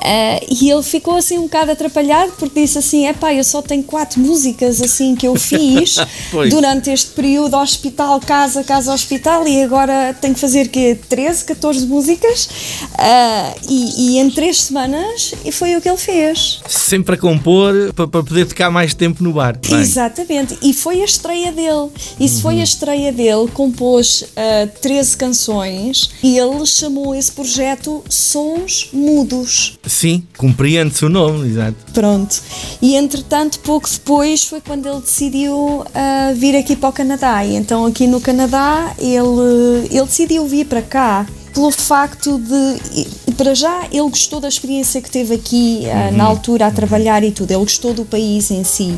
[0.00, 3.82] Ah, e ele ficou assim um bocado atrapalhado porque disse assim: Epá, eu só tenho
[3.82, 5.96] quatro músicas assim que eu fiz
[6.50, 11.86] durante este período hospital, casa, casa, hospital e agora tenho que fazer que 13, 14
[11.86, 12.48] músicas
[12.96, 16.60] Ah, e, e em três semanas e foi o que ele fez.
[16.68, 19.58] Sempre a compor para, para poder tocar mais tempo no bar.
[19.68, 21.90] Bem, Exatamente, e foi a estreia dele.
[22.18, 28.02] E se foi a estreia dele, compôs ah, 13 canções e ele chamou esse projeto
[28.08, 29.78] Sons Mudos.
[29.88, 31.76] Sim, compreende-se o nome, exato.
[31.92, 32.40] Pronto.
[32.80, 37.44] E entretanto, pouco depois foi quando ele decidiu ah, vir aqui para o Canadá.
[37.44, 43.54] E então aqui no Canadá ele, ele decidiu vir para cá pelo facto de, para
[43.54, 47.50] já, ele gostou da experiência que teve aqui ah, na altura a trabalhar e tudo.
[47.50, 48.96] Ele gostou do país em si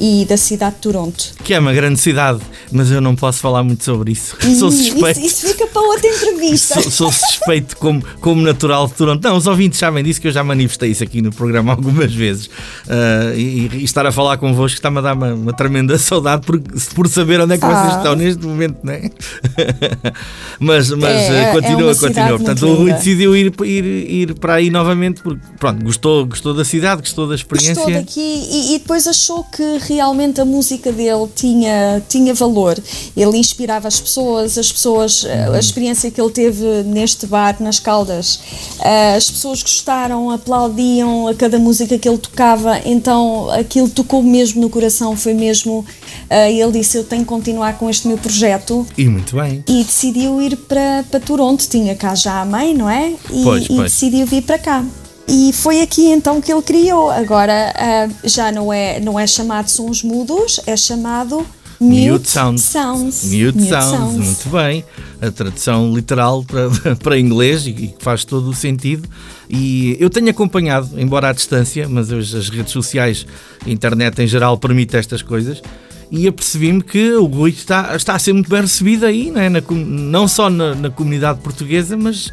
[0.00, 1.34] e da cidade de Toronto.
[1.44, 2.40] Que é uma grande cidade,
[2.72, 4.36] mas eu não posso falar muito sobre isso.
[4.58, 5.20] Sou Hum, suspeito.
[5.20, 6.80] Isso, isso fica para outra entrevista.
[6.82, 9.22] Sou, sou suspeito como, como natural de Toronto.
[9.22, 12.50] Não, os ouvintes sabem disso que eu já manifestei isso aqui no programa algumas vezes.
[12.88, 16.60] Ah, e, e estar a falar convosco está-me a dar uma, uma tremenda saudade por,
[16.94, 17.96] por saber onde é que vocês Ah.
[17.98, 19.10] estão neste momento, não é?
[20.58, 22.38] mas mas É, é continua, uma cidade continua.
[22.38, 26.64] Portanto, o Rui decidiu ir, ir, ir para aí novamente porque, pronto, gostou, gostou da
[26.64, 27.74] cidade, gostou da experiência.
[27.74, 32.78] Gostou daqui e, e depois achou que realmente a música dele tinha, tinha valor.
[33.16, 37.78] Ele inspirava as pessoas, as pessoas, eh, a experiência que ele teve neste bar nas
[37.80, 38.40] Caldas.
[38.80, 44.60] eh, As pessoas gostaram, aplaudiam a cada música que ele tocava, então aquilo tocou mesmo
[44.60, 45.84] no coração, foi mesmo.
[46.30, 48.86] eh, Ele disse: Eu tenho que continuar com este meu projeto.
[48.96, 49.62] E muito bem.
[49.68, 53.12] E decidiu ir para, para Toronto, tinha cá já a mãe, não é?
[53.30, 53.92] E, Pois, e pois.
[53.92, 54.84] decidiu vir para cá.
[55.26, 57.10] E foi aqui então que ele criou.
[57.10, 61.46] Agora ah, já não é, não é chamado Sons Mudos, é chamado
[61.80, 62.62] Mute, Mute Sounds.
[62.62, 63.24] Sounds.
[63.24, 64.16] Mute, sounds.
[64.16, 64.84] muito bem.
[65.20, 66.70] A tradução literal para,
[67.02, 69.08] para inglês e que faz todo o sentido.
[69.48, 73.26] E eu tenho acompanhado, embora à distância, mas hoje as redes sociais,
[73.64, 75.62] a internet em geral, permite estas coisas.
[76.10, 79.48] E apercebi-me que o Rui está, está a ser muito bem recebido aí, não, é?
[79.48, 82.32] Na não só na, na comunidade portuguesa, mas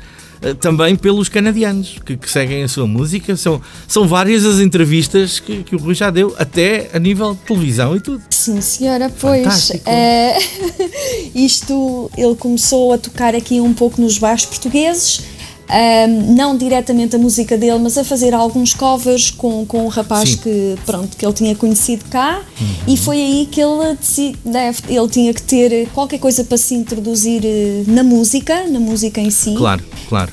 [0.59, 3.35] também pelos canadianos que, que seguem a sua música.
[3.35, 7.41] São, são várias as entrevistas que, que o Rui já deu, até a nível de
[7.41, 8.23] televisão e tudo.
[8.29, 9.71] Sim, senhora, pois.
[9.85, 10.37] Eh,
[11.35, 15.21] isto, ele começou a tocar aqui um pouco nos bares portugueses.
[15.70, 20.30] Ahm, não diretamente a música dele, mas a fazer alguns covers com, com um rapaz
[20.30, 20.38] Sim.
[20.38, 22.68] que, pronto, que ele tinha conhecido cá Uhum.
[22.93, 23.97] e foi aí que ele
[24.45, 29.20] deve- ele tinha que ter qualquer coisa para se introduzir eh, na música, na música
[29.22, 29.53] em si.
[29.55, 30.32] Claro, claro.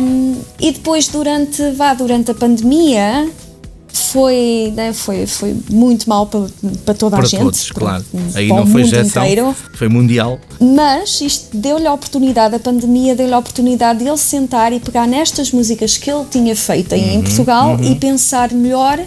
[0.00, 3.28] Um, e depois, durante, vá, durante a pandemia,
[3.96, 6.46] foi, né, foi, foi muito mal para,
[6.84, 7.40] para toda para a gente.
[7.42, 8.04] todos, para- claro.
[8.34, 9.56] Aí para não o foi inteiro.
[9.74, 10.38] foi mundial.
[10.60, 15.06] Mas isto deu-lhe a oportunidade, a pandemia deu-lhe a oportunidade de ele sentar e pegar
[15.06, 18.98] nestas músicas que ele tinha feito aí Uhum, em Portugal e pensar melhor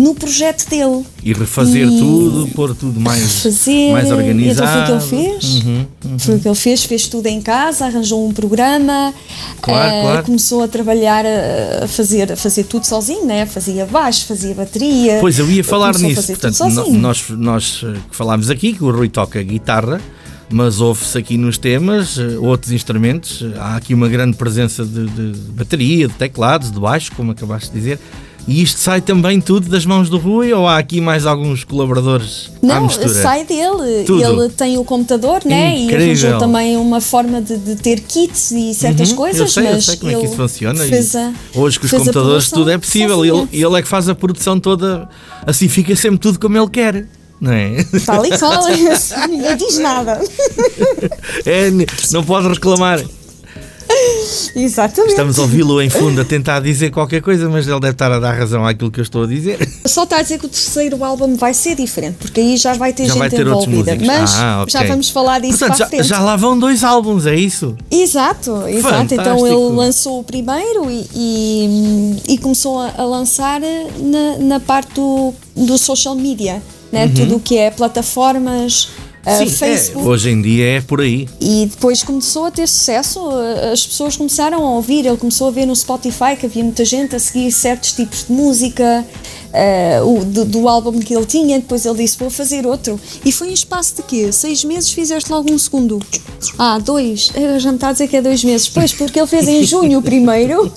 [0.00, 1.04] no projeto dele.
[1.22, 3.92] E refazer E- tudo, pôr tudo mais, fazer.
[3.92, 4.82] mais organizado.
[4.82, 5.54] Então foi o que ele fez.
[5.64, 5.86] Uhum,
[6.18, 9.12] Foi o que ele fez, fez tudo em casa, arranjou um programa,
[9.60, 10.22] Claro, eh, claro.
[10.24, 13.44] começou a trabalhar a, a fazer, a fazer tudo sozinho, né?
[13.46, 15.18] fazia baixo, fazia bateria.
[15.20, 16.26] Pois eu ia falar nisso.
[16.26, 16.58] Portanto,
[16.92, 20.00] nós, nós eh, falámos aqui que o Rui toca guitarra,
[20.52, 23.44] mas ouve-se aqui nos temas eh, outros instrumentos.
[23.58, 27.78] Há aqui uma grande presença de, de bateria, de teclados, de baixo, como acabaste de
[27.78, 27.98] dizer.
[28.48, 32.50] E isto sai também tudo das mãos do Rui ou há aqui mais alguns colaboradores
[32.62, 34.04] à Não, sai dele.
[34.04, 34.22] Tudo.
[34.24, 35.78] Ele tem o computador, né?
[35.78, 39.40] E arranjou também uma forma de, de ter kits e certas Uhum, coisas.
[39.40, 40.82] eu sei, eu mas sei como é que isso funciona.
[40.82, 43.24] a, hoje com os computadores tudo é possível.
[43.24, 45.08] E ele, ele é que faz a produção toda,
[45.46, 47.06] assim fica sempre tudo como ele quer.
[47.40, 47.84] não é?
[48.04, 48.64] Tal e qual,
[49.28, 50.20] ninguém diz nada.
[51.46, 51.70] É,
[52.10, 53.00] não pode reclamar.
[54.54, 55.10] Exatamente.
[55.12, 58.18] Estamos a ouvi-lo em fundo a tentar dizer qualquer coisa, mas ele deve estar a
[58.18, 59.58] dar razão àquilo que eu estou a dizer.
[59.86, 62.92] Só está a dizer que o terceiro álbum vai ser diferente, porque aí já vai
[62.92, 63.96] ter Já gente vai ter envolvida.
[64.04, 64.72] Mas Ah, ok.
[64.72, 66.08] já vamos falar disso Portanto, para a já, frente.
[66.08, 67.76] já lá vão dois álbuns, é isso?
[67.90, 68.82] Exato, exato.
[68.94, 69.20] Fantástico.
[69.20, 74.94] Então ele lançou o primeiro e, e, e começou a, a lançar na, na parte
[74.94, 76.62] do, do social media,
[76.92, 77.08] né?
[77.08, 78.88] tudo o que é plataformas,
[79.26, 79.48] uh, Uhum.
[79.48, 81.28] Sim, é, hoje em dia é por aí.
[81.40, 83.20] E depois começou a ter sucesso,
[83.72, 87.14] as pessoas começaram a ouvir, ele começou a ver no Spotify que havia muita gente
[87.14, 89.04] a seguir certos tipos de música,
[89.52, 92.98] eh, o, do, do álbum que ele tinha, depois ele disse vou fazer outro.
[93.24, 94.32] E foi em espaço de quê?
[94.32, 96.00] Seis meses fizeste logo um segundo.
[96.58, 97.30] Ah, dois.
[97.58, 98.66] Já me está a dizer que é dois meses.
[98.68, 100.72] Pois, porque ele fez em junho o primeiro.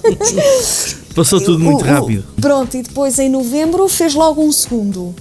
[1.16, 2.24] Passou tudo O- muito o- rápido.
[2.42, 5.14] Pronto, e depois em novembro fez logo um segundo.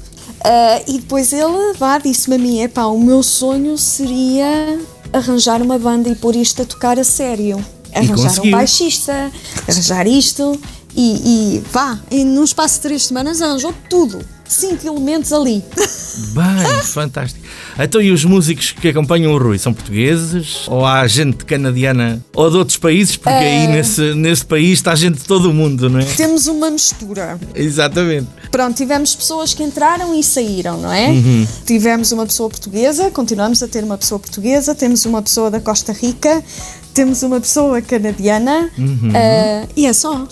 [0.44, 4.80] Ah, e depois ele vá, disse-me a mim: epá, o meu sonho seria
[5.12, 7.64] arranjar uma banda e pôr isto a tocar a sério.
[7.94, 9.30] Arranjar um baixista,
[9.68, 10.58] arranjar isto
[10.96, 14.24] e, e vá, e num espaço de três semanas arranjou tudo.
[14.52, 15.64] Cinco elementos ali.
[16.34, 17.44] Bem, fantástico.
[17.78, 20.68] Então, e os músicos que acompanham o Rui são portugueses?
[20.68, 23.16] Ou há gente canadiana ou de outros países?
[23.16, 23.68] Porque aí É.
[23.68, 26.04] nesse, nesse país está gente de todo o mundo, não é?
[26.04, 27.40] Temos uma mistura.
[27.54, 28.28] Exatamente.
[28.50, 31.08] Pronto, tivemos pessoas que entraram e saíram, não é?
[31.08, 31.46] Uhum.
[31.64, 35.92] Tivemos uma pessoa portuguesa, continuamos a ter uma pessoa portuguesa, temos uma pessoa da Costa
[35.92, 36.44] Rica,
[36.92, 39.12] temos uma pessoa canadiana Uhum.
[39.14, 40.26] ah, e é só.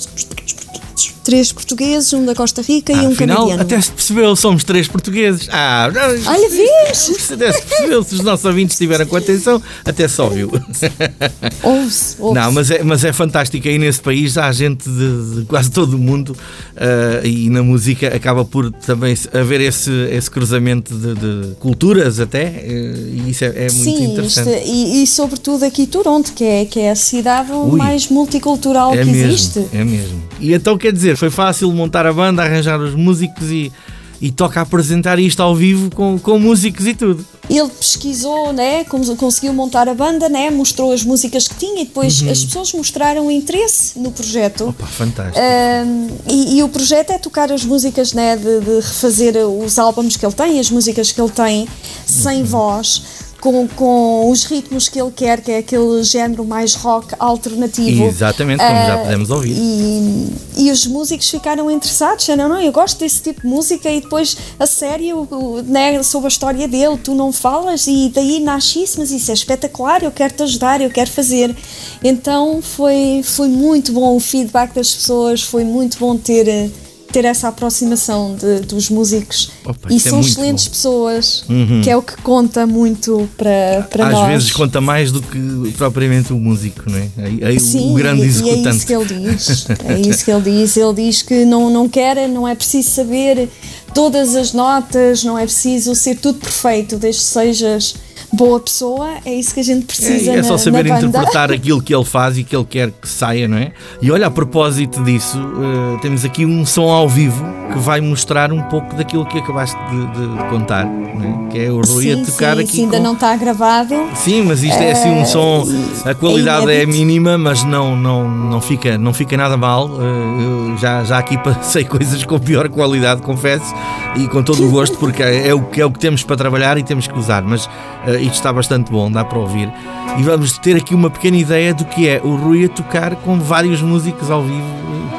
[1.25, 2.13] Três portugueses.
[2.13, 3.63] Um da Costa Rica Ah, e um afinal, canadiano.
[3.63, 5.49] até se percebeu, somos três portugueses.
[5.51, 5.89] Ah,
[6.27, 7.31] Olha, vês?
[7.31, 10.51] Até se percebeu, se os nossos ouvintes estiveram com atenção, até só ouviu.
[11.63, 12.35] Ouve-se, ouve-se.
[12.35, 13.67] Não, mas é, mas é fantástico.
[13.69, 16.37] Aí nesse país há gente de, de quase todo o mundo
[16.77, 22.43] ah, e na música acaba por também haver esse, esse cruzamento de, de culturas, até.
[22.45, 22.95] eh,
[23.27, 24.49] e isso é, é muito Sim, interessante.
[24.51, 27.77] isto- e, e sobretudo aqui Toronto, que é, que é a cidade Ui.
[27.79, 29.67] mais multicultural É que mesmo, existe.
[29.73, 30.23] é mesmo.
[30.41, 33.73] E então quer dizer, foi fácil montar a banda, arranjar os músicos e,
[34.21, 37.25] e toca apresentar isto ao vivo com, com músicos e tudo.
[37.49, 41.85] Ele pesquisou, né, cons- conseguiu montar a banda, né, mostrou as músicas que tinha e
[41.85, 42.31] depois Uhum.
[42.31, 44.73] as pessoas mostraram interesse no projeto.
[44.79, 45.39] Pá, fantástico.
[45.39, 50.17] Ahm, e, e o projeto é tocar as músicas, né, de, de refazer os álbuns
[50.17, 51.67] que ele tem, as músicas que ele tem
[52.07, 53.03] sem voz.
[53.41, 58.05] Com, com os ritmos que ele quer, que é aquele género mais rock alternativo.
[58.05, 59.55] Exatamente, como já Ah, pudemos ouvir.
[59.57, 64.03] E, e os músicos ficaram interessados, disseram, não, eu gosto desse tipo de música e
[64.03, 68.83] depois, a sério, o- né, sobre a história dele, tu não falas e daí nasce
[68.83, 71.57] isso, mas isso é espetacular, eu quero te ajudar, eu quero fazer.
[72.05, 76.69] Então foi, foi muito bom o feedback das pessoas, foi muito bom ter, eh,
[77.13, 79.51] ter essa aproximação de- dos músicos.
[79.65, 80.71] Opa, e é são muito excelentes bom.
[80.71, 81.45] pessoas,
[81.83, 84.29] que é o que conta muito para, para Às nós.
[84.29, 87.09] vezes conta mais do que propriamente o músico, não é?
[87.19, 88.77] Aí, aí Sim, o grande e, e é executante.
[88.77, 89.67] isso que ele diz.
[89.85, 90.77] É isso que ele diz.
[90.77, 93.49] Ele diz que não, não quer, não é preciso saber
[93.95, 97.95] todas as notas, não é preciso ser tudo perfeito, desde que sejas
[98.33, 101.01] boa pessoa, é isso que a gente É, precisa e é só na, saber na
[101.01, 103.73] interpretar aquilo que ele faz e que ele quer que saia, não é?
[104.01, 108.53] E olha, a propósito disso, eh, temos aqui um som ao vivo que vai mostrar
[108.53, 111.51] um pouco daquilo que acabaste de, de contar, não é?
[111.51, 112.73] que é o Rui Sim, a tocar sim, aqui.
[112.73, 113.95] sim, ainda com- não está gravado.
[114.15, 115.65] Sim, mas isto é assim um som,
[116.05, 116.97] a qualidade é inédito.
[116.99, 119.89] mínima, mas não, não, não, fica, não fica nada mal.
[120.01, 123.75] Eh, eu já, já aqui passei coisas com pior qualidade, confesso,
[124.17, 126.79] e com todo o gosto, porque é o, que- é o que temos para trabalhar
[126.79, 127.43] e temos que usar.
[127.43, 127.69] Mas
[128.07, 129.71] eh, isto está bastante bom, dá para ouvir.
[130.19, 133.39] E vamos ter aqui uma pequena ideia do que é o Rui a tocar com
[133.39, 134.67] vários músicos ao vivo,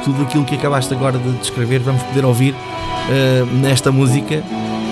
[0.04, 2.56] tudo aquilo que acabaste agora de descrever, vamos poder ouvir
[3.10, 4.44] eh, nesta música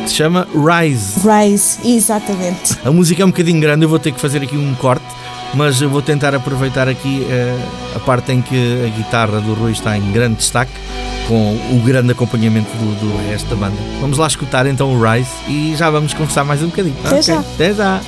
[0.03, 1.19] que se chama Rise.
[1.19, 2.77] Rise, exatamente.
[2.83, 5.05] A música é um bocadinho grande, eu vou ter que fazer aqui um corte,
[5.53, 7.57] mas eu vou tentar aproveitar aqui eh,
[7.95, 10.71] a parte em que a guitarra do Rui está em grande destaque,
[11.27, 13.77] com o grande acompanhamento do, do resto da banda.
[13.99, 16.95] Vamos lá escutar então o Rise e já vamos conversar mais um bocadinho.
[17.03, 17.39] Até Ok, já.
[17.39, 18.01] Até já.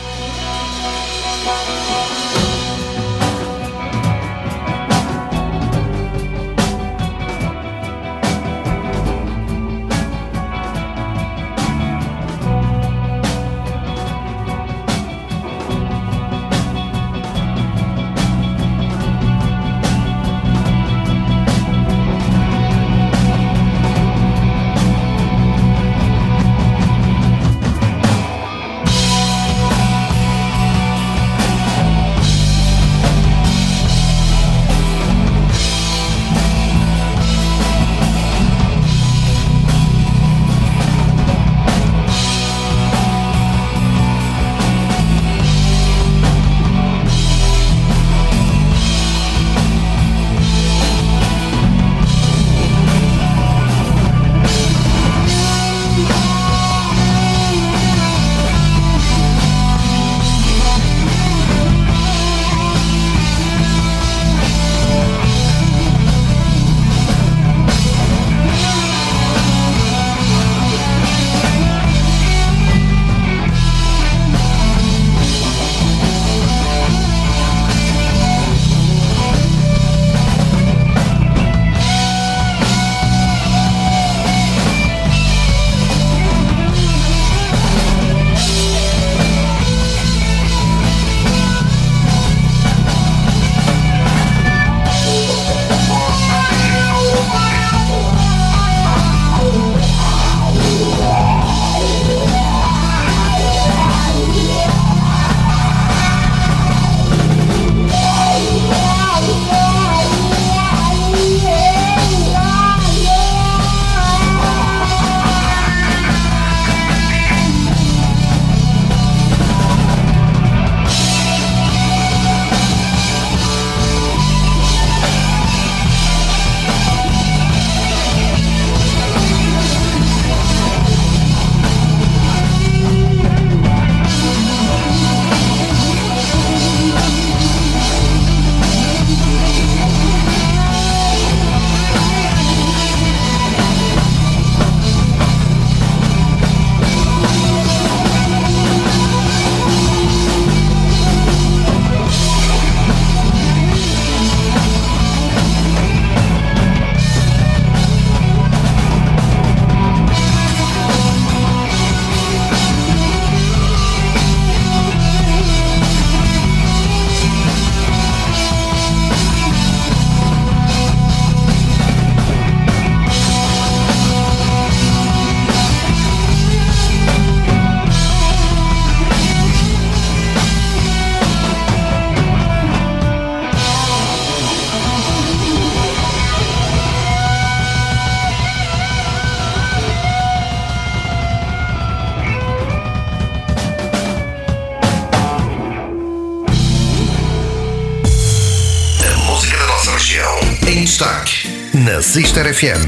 [202.42, 202.86] Sister FM.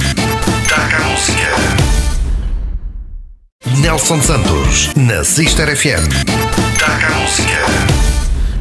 [0.61, 1.47] Destaque a música.
[3.81, 6.07] Nelson Santos na Sister FM.
[6.07, 7.93] Destaque a música.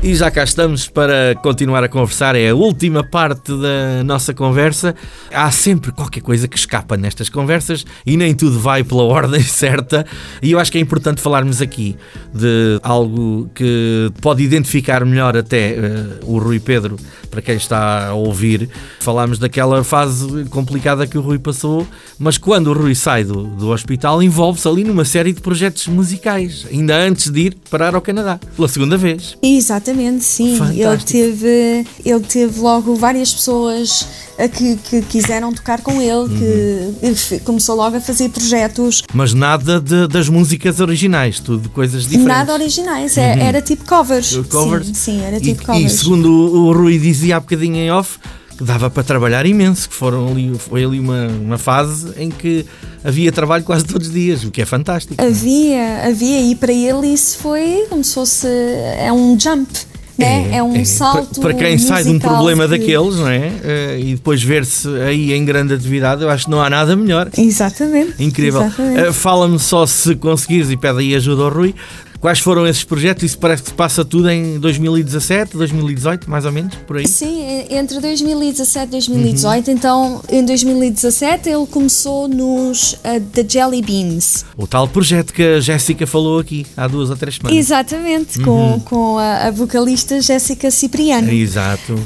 [0.03, 2.37] E já cá estamos para continuar a conversar.
[2.37, 4.95] É a última parte da nossa conversa.
[5.33, 10.07] Há sempre qualquer coisa que escapa nestas conversas e nem tudo vai pela ordem certa.
[10.43, 11.97] E eu acho que é importante falarmos aqui
[12.35, 16.97] de algo que pode identificar melhor até uh, o Rui Pedro,
[17.31, 18.69] para quem está a ouvir.
[19.01, 21.87] Falámos daquela fase complicada que o Rui passou,
[22.19, 26.67] mas quando o Rui sai do, do hospital, envolve-se ali numa série de projetos musicais,
[26.71, 29.37] ainda antes de ir parar ao Canadá, pela segunda vez.
[29.43, 30.25] Exatamente.
[30.25, 30.57] Sim.
[30.57, 31.19] Fantástico.
[31.19, 34.07] Ele teve, ele teve logo várias pessoas
[34.49, 37.15] que, que quiseram tocar com ele, uhum.
[37.15, 39.03] que começou logo a fazer projetos.
[39.13, 42.27] Mas nada de, das músicas originais, tudo coisas diferentes.
[42.27, 43.41] Nada originais, é, uhum.
[43.41, 44.37] era tipo covers.
[44.49, 44.87] covers.
[44.89, 45.93] Sim, sim, era tipo e, covers.
[45.93, 48.19] E segundo o Rui dizia há bocadinho em off,
[48.57, 52.65] que dava para trabalhar imenso, que foram ali, foi ali uma, uma fase em que
[53.05, 55.23] havia trabalho quase todos os dias, o que é fantástico.
[55.23, 59.69] Havia, havia, e para ele isso foi como se fosse é um jump
[60.17, 60.51] né?
[60.53, 60.85] É, é um é.
[60.85, 61.41] salto.
[61.41, 62.71] Para, para quem sai de um problema que...
[62.71, 63.39] daqueles, não é?
[63.49, 67.31] Uh, e depois ver-se aí em grande atividade, eu acho que não há nada melhor.
[67.37, 68.23] Exatamente.
[68.23, 68.63] Incrível.
[68.63, 71.75] Uh, Fala-me só se conseguires e pede aí ajuda ao Rui.
[72.23, 73.25] Quais foram esses projetos?
[73.25, 77.09] Isso parece que se passa tudo em 2017, 2018, mais ou menos, por aí?
[77.09, 79.67] Sim, entre 2017 e 2018.
[79.67, 79.75] Uhum.
[79.75, 84.45] Então, em 2017 ele começou nos uh, The Jelly Beans.
[84.57, 87.59] O tal projeto que a Jéssica falou aqui há duas ou três semanas.
[87.59, 88.45] Exatamente, uhum.
[88.45, 91.29] com, com a, a vocalista Jéssica Cipriano.
[91.29, 91.99] Exato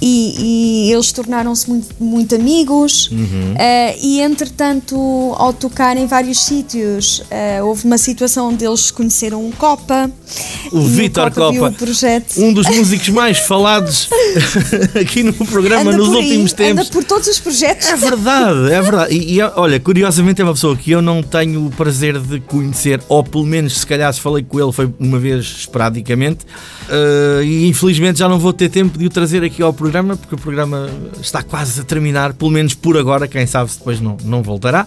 [0.00, 3.52] e, e eles tornaram-se muito, muito, amigos uhum.
[3.52, 4.96] uh, e entretanto
[5.36, 10.10] ao tocar em vários sítios uh, houve uma situação onde eles conheceram um Copa
[10.72, 11.74] o Vitor Copa,
[12.38, 14.08] um dos músicos mais falados
[14.98, 17.88] aqui no programa anda nos aí, últimos tempos anda por todos os projetos.
[17.88, 19.14] É verdade, é verdade.
[19.14, 23.00] E, e, olha, curiosamente é uma pessoa que eu não tenho o prazer de conhecer
[23.08, 26.44] ou pelo menos se calhar se falei com ele foi uma vez esporadicamente
[26.88, 30.16] uh, e infelizmente já não vou ter tempo de o trazer aqui ao programa programa,
[30.16, 30.88] porque o programa
[31.20, 34.86] está quase a terminar, pelo menos por agora, quem sabe se depois não, não voltará.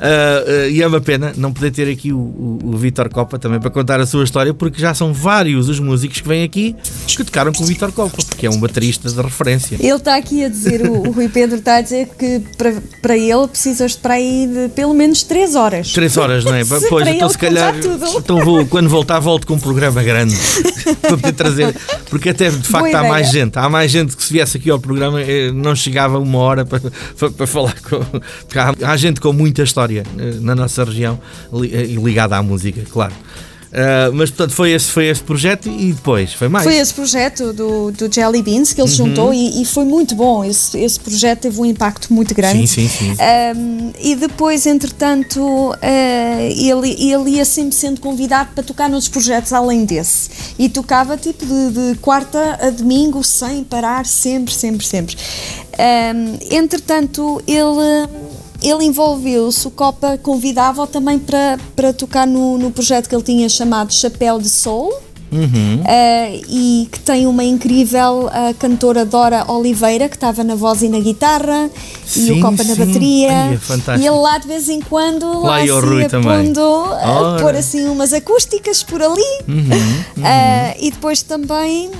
[0.00, 3.38] Uh, uh, e é uma pena não poder ter aqui o, o, o Vitor Copa
[3.38, 6.74] também para contar a sua história, porque já são vários os músicos que vêm aqui
[7.06, 9.76] que tocaram com o Vitor Copa, porque é um baterista de referência.
[9.78, 13.16] Ele está aqui a dizer, o, o Rui Pedro está a dizer que para, para
[13.18, 15.92] ele precisas de para aí de pelo menos 3 horas.
[15.92, 16.64] 3 horas, não é?
[16.64, 17.74] se pois, então se calhar.
[18.16, 20.34] Então vou, quando voltar, volto com um programa grande
[21.02, 21.76] para poder trazer,
[22.08, 24.80] porque até de facto há mais gente, há mais gente que se viesse aqui ao
[24.80, 26.80] programa eh, não chegava uma hora para,
[27.18, 28.00] para, para falar com.
[28.58, 31.18] Há, há gente com muita história história eh, na nossa região
[31.52, 33.14] eh, e ligada à música, claro.
[33.70, 36.64] Uh, mas portanto foi esse, foi esse projeto e depois foi mais.
[36.64, 38.96] Foi esse projeto do, do Jelly Beans que ele uhum.
[38.96, 40.44] juntou e, e, foi muito bom.
[40.44, 42.66] Esse, esse projeto teve um impacto muito grande.
[42.66, 43.16] Sim, sim, sim.
[43.56, 45.76] Um, e depois, entretanto, uh,
[46.40, 50.30] ele, ele ia sempre sendo convidado para tocar nos projetos além desse.
[50.58, 55.16] E tocava tipo de, de quarta a domingo sem parar, sempre, sempre, sempre.
[55.78, 58.08] Um, entretanto, ele
[58.62, 63.48] ele envolveu-se, o Copa convidava-o também para, para tocar no, no projeto que ele tinha
[63.48, 64.92] chamado Chapéu de Sol.
[65.32, 65.82] Uhum.
[65.82, 70.88] Uh, e que tem uma incrível uh, cantora Dora Oliveira que estava na voz e
[70.88, 71.70] na guitarra
[72.04, 72.70] sim, e o Copa sim.
[72.70, 76.60] na bateria Ai, é e ele lá de vez em quando lá, lá assim, pondo
[76.60, 80.24] a pôr assim umas acústicas por ali uhum, uhum.
[80.24, 81.92] Uh, e depois também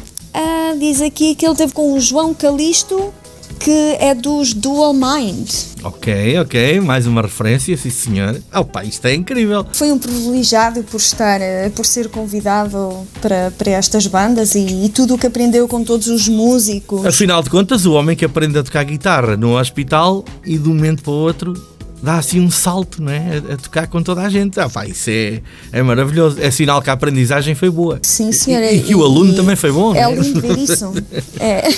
[0.81, 3.13] diz aqui que ele teve com o João Calisto
[3.61, 5.51] que é dos Dual Mind.
[5.85, 8.41] Ok, ok, mais uma referência, sim senhor.
[8.55, 9.67] Oh pá, isto é incrível.
[9.73, 14.89] Foi um privilegiado por estar, eh, por ser convidado para, para estas bandas e, e
[14.89, 17.05] tudo o que aprendeu com todos os músicos.
[17.05, 20.75] Afinal de contas, o homem que aprende a tocar guitarra no hospital e de um
[20.75, 21.70] momento para o outro
[22.03, 23.43] dá assim um salto, não é?
[23.51, 24.59] A, a, tocar com toda a gente.
[24.59, 25.41] Ah, pá, isso é,
[25.73, 26.41] é maravilhoso.
[26.41, 27.99] É sinal que a aprendizagem foi boa.
[28.03, 28.71] Sim, senhora.
[28.71, 29.95] E, e que o aluno também foi bom.
[29.95, 30.15] É, é?
[30.15, 30.93] lindo ver isso.
[31.39, 31.71] É.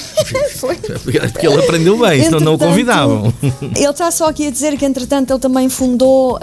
[0.56, 0.74] foi.
[0.74, 3.32] Porque ele aprendeu bem, senão não o convidavam.
[3.76, 6.38] Ele está só aqui a dizer que, entretanto, ele também fundou uh,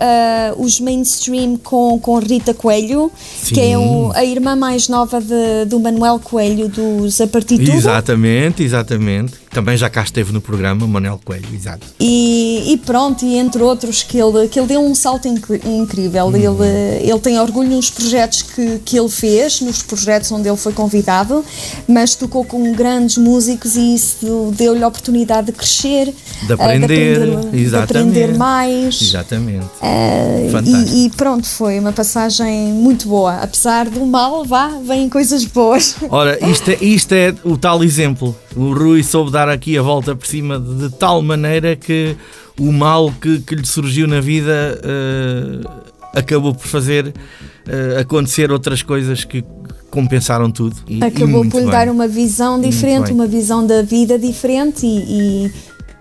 [0.64, 3.12] os mainstream com, com Rita Coelho,
[3.44, 3.56] Sim.
[3.56, 7.60] que é o, a irmã mais nova de, do Manuel Coelho, dos A Partir.
[7.62, 9.34] Exatamente, exatamente.
[9.50, 11.88] Também já cá esteve no programa, Manuel Coelho, exato.
[12.00, 16.26] E, e pronto, e entre outros que ele, que ele deu um salto inc incrível.
[16.26, 16.36] Uhum.
[16.36, 20.72] Ele, ele tem orgulho nos projetos que, que ele fez, nos projetos onde ele foi
[20.74, 21.44] convidado,
[21.88, 26.14] mas tocou com grandes músicos e isso deu-lhe a oportunidade de crescer,
[26.44, 29.02] de aprender, uh, de, aprender de aprender, mais.
[29.02, 29.66] Exatamente.
[29.82, 33.38] Uh, e, e, pronto, foi uma passagem muito boa.
[33.38, 35.96] Apesar do mal, vá, vêm coisas boas.
[36.10, 40.16] Ora, isto é, isto é o tal exemplo O Rui soube dar aqui a volta
[40.16, 42.16] por cima de tal maneira que
[42.60, 45.70] o mal que, que lhe surgiu na vida uh,
[46.14, 49.44] acabou por fazer uh, acontecer outras coisas que
[49.90, 50.76] compensaram tudo.
[50.88, 55.46] E, acabou e por lhe dar uma visão diferente, uma visão da vida diferente e,
[55.46, 55.52] e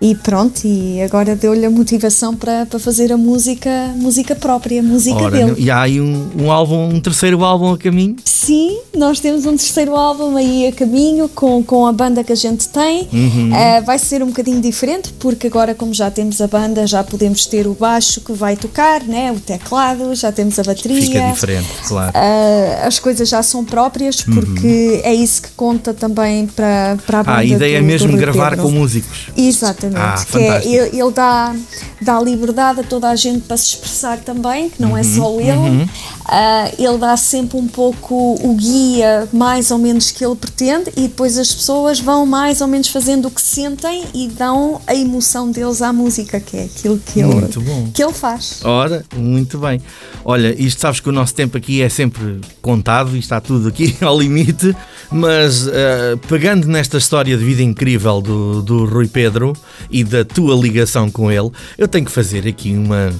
[0.00, 4.82] e pronto, e agora deu-lhe a motivação para, para fazer a música, música própria, a
[4.82, 5.54] música Ora, dele.
[5.58, 8.14] E há aí um, um, álbum, um terceiro álbum a caminho?
[8.24, 12.36] Sim, nós temos um terceiro álbum aí a caminho com, com a banda que a
[12.36, 13.08] gente tem.
[13.12, 13.50] Uhum.
[13.50, 17.44] Uh, vai ser um bocadinho diferente, porque agora, como já temos a banda, já podemos
[17.46, 19.32] ter o baixo que vai tocar, né?
[19.32, 21.02] o teclado, já temos a bateria.
[21.02, 22.12] Fica diferente, claro.
[22.12, 25.10] Uh, as coisas já são próprias, porque uhum.
[25.10, 27.36] é isso que conta também para, para a banda.
[27.36, 29.26] Ah, a ideia do, é mesmo gravar com músicos.
[29.36, 29.87] Exatamente.
[29.96, 30.50] Exatamente.
[30.50, 31.54] Ah, que é, ele, ele, dá,
[32.00, 35.02] dá liberdade a toda a gente para se expressar também, que não é uhum, é
[35.04, 35.52] só ele.
[35.52, 35.82] Uhum.
[36.28, 41.02] Uh, ele dá sempre um pouco o guia, mais ou menos, que ele pretende, e
[41.08, 45.50] depois as pessoas vão mais ou menos fazendo o que sentem e dão a emoção
[45.50, 47.48] deles à música, que é aquilo que ele,
[47.94, 48.60] que ele faz.
[48.62, 49.80] Ora, muito bem.
[50.24, 53.96] Olha, isto sabes que o nosso tempo aqui é sempre contado e está tudo aqui
[54.02, 54.76] ao limite,
[55.10, 59.54] mas uh, pegando nesta história de vida incrível do, do Rui Pedro,
[59.90, 63.12] e da tua ligação com ele, eu tenho que fazer aqui uma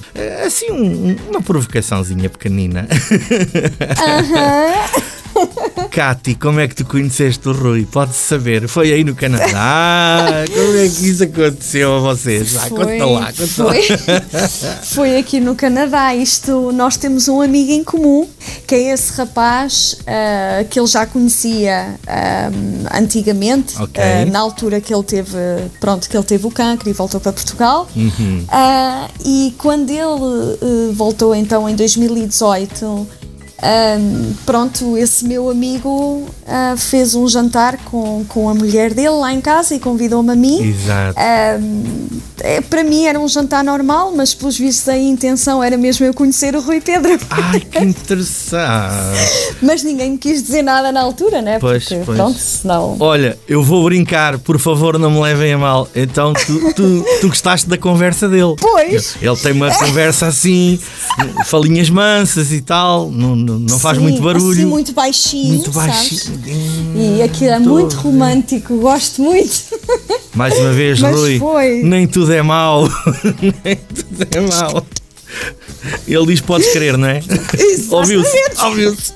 [0.45, 2.87] assim um, uma provocaçãozinha pequenina.
[3.97, 5.18] Aham.
[5.89, 7.85] Cati, como é que tu conheceste o Rui?
[7.85, 8.67] Pode-se saber.
[8.67, 10.45] Foi aí no Canadá?
[10.53, 12.53] como é que isso aconteceu a vocês?
[12.53, 14.47] Vai, foi, conta lá, conta foi, lá.
[14.83, 16.13] foi aqui no Canadá.
[16.13, 18.27] Isto, nós temos um amigo em comum,
[18.67, 24.25] que é esse rapaz uh, que ele já conhecia uh, antigamente, okay.
[24.25, 25.37] uh, na altura que ele teve,
[25.79, 27.87] pronto, que ele teve o cancro e voltou para Portugal.
[27.95, 28.45] Uhum.
[29.25, 33.18] e quando ele voltou então em 2018
[33.61, 39.33] um, pronto, esse meu amigo uh, fez um jantar com, com a mulher dele lá
[39.33, 40.61] em casa e convidou-me a mim.
[40.61, 41.19] Exato.
[41.61, 42.07] Um,
[42.41, 46.13] é, para mim era um jantar normal, mas pelos vistos a intenção era mesmo eu
[46.13, 47.19] conhecer o Rui Pedro.
[47.29, 49.57] Ai, que interessante!
[49.61, 51.59] mas ninguém me quis dizer nada na altura, né?
[51.59, 52.17] Pois, Porque, pois.
[52.17, 52.95] pronto, senão.
[52.99, 55.87] Olha, eu vou brincar, por favor, não me levem a mal.
[55.93, 58.55] Então tu, tu, tu gostaste da conversa dele.
[58.59, 59.15] Pois!
[59.21, 60.79] Ele tem uma conversa assim,
[61.45, 63.09] falinhas mansas e tal.
[63.11, 64.51] Não, não faz Sim, muito barulho.
[64.51, 65.53] Assim, muito baixinho.
[65.55, 66.41] Muito baixinho.
[66.95, 69.63] E aquilo é muito romântico, gosto muito.
[70.35, 71.81] Mais uma vez, Mas Rui, foi.
[71.83, 72.83] nem tudo é mau.
[73.63, 74.85] nem tudo é mau.
[76.07, 77.21] Ele diz: Podes querer, não é?
[77.89, 78.37] Ouviu-se.
[78.63, 79.13] Ouviu-se.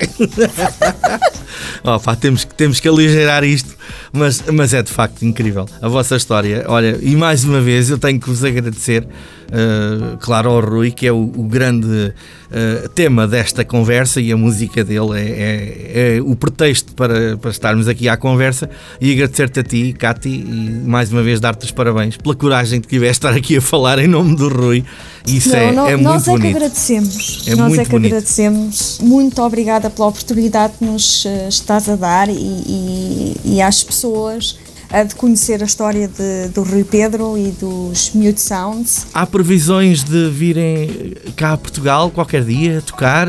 [2.03, 3.75] pá, temos, temos que aligeirar isto,
[4.11, 6.65] mas, mas é de facto incrível a vossa história.
[6.67, 9.07] Olha, e mais uma vez eu tenho que vos agradecer
[9.53, 14.37] uh, claro, ao Rui, que é o, o grande uh, tema desta conversa e a
[14.37, 18.69] música dele é, é, é, o pretexto para, para estarmos aqui à conversa
[18.99, 22.87] e agradecer-te a ti, Cati, e mais uma vez dar-te os parabéns pela coragem que
[22.87, 24.83] tiveste estar aqui a falar em nome do Rui.
[25.25, 26.43] Isso não, é, não, é muito nós bonito.
[26.43, 27.43] Nós é que agradecemos.
[27.47, 28.11] É nós é que bonito.
[28.11, 28.99] agradecemos.
[29.01, 34.57] Muito obrigada pela oportunidade que nos uh, estás a dar e, e, e às pessoas
[35.01, 39.07] de conhecer a história de, do Rui Pedro e dos Mute Sounds.
[39.11, 43.27] Há previsões de virem cá a Portugal qualquer dia tocar?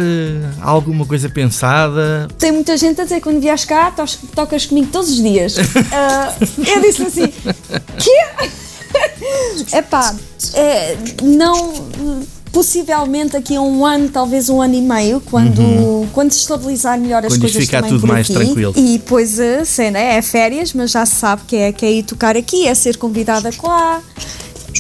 [0.61, 2.28] Alguma coisa pensada?
[2.39, 3.91] Tem muita gente a dizer que quando vies cá
[4.35, 5.57] tocas comigo todos os dias.
[5.57, 5.61] uh,
[6.69, 7.32] eu disse assim:
[7.99, 8.55] que?
[9.77, 10.15] Epá,
[10.55, 11.73] é, não
[12.55, 16.09] possivelmente aqui a um ano, talvez um ano e meio, quando, uhum.
[16.12, 18.39] quando se estabilizar melhor as quando coisas ficar também tudo mais aqui.
[18.39, 18.72] tranquilo.
[18.76, 22.05] E depois a cena é férias, mas já se sabe que é, que é ir
[22.05, 24.01] tocar aqui, é ser convidada lá.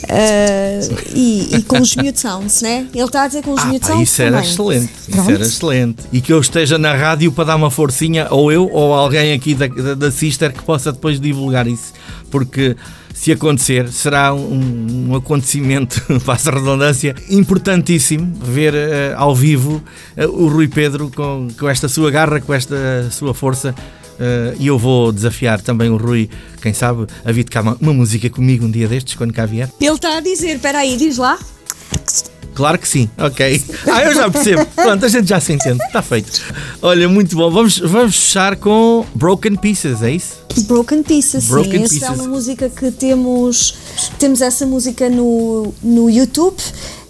[0.04, 2.86] Uh, e, e, com os Mute Sounds, né?
[2.92, 4.08] Ele está a dizer com os ah, Mute Sounds.
[4.08, 4.50] Isso era também.
[4.50, 5.20] excelente, Pronto.
[5.20, 6.02] isso era excelente.
[6.12, 9.54] E que eu esteja na rádio para dar uma forcinha, ou eu, ou alguém aqui
[9.54, 11.92] da, da, da Sister que possa depois divulgar isso,
[12.30, 12.76] porque
[13.24, 19.82] se acontecer, será um, um acontecimento, a redundância, importantíssimo ver uh, ao vivo
[20.14, 23.74] uh, o Rui Pedro com, com esta sua garra, com esta sua força.
[24.14, 26.28] Uh, e eu vou desafiar também o Rui,
[26.60, 29.70] quem sabe, a vir tocar uma, uma música comigo um dia destes, quando cá vier.
[29.80, 31.38] Ele está a dizer, espera aí, diz lá.
[32.54, 33.62] Claro que sim, ok.
[33.92, 34.64] Ah, eu já percebo.
[34.66, 35.82] Pronto, a gente já se entende.
[35.84, 36.40] Está feito.
[36.80, 37.50] Olha, muito bom.
[37.50, 40.44] Vamos, vamos fechar com Broken Pieces, é isso?
[40.62, 41.96] Broken Pieces, Broken sim.
[41.96, 43.74] Essa é uma música que temos.
[44.18, 46.56] Temos essa música no, no YouTube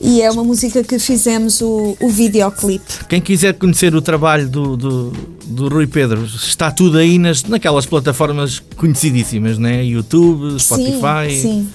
[0.01, 3.05] e é uma música que fizemos o, o videoclipe.
[3.09, 5.12] Quem quiser conhecer o trabalho do, do,
[5.45, 9.85] do Rui Pedro, está tudo aí nas, naquelas plataformas conhecidíssimas, né?
[9.85, 11.31] YouTube, Spotify.
[11.31, 11.69] Sim, sim.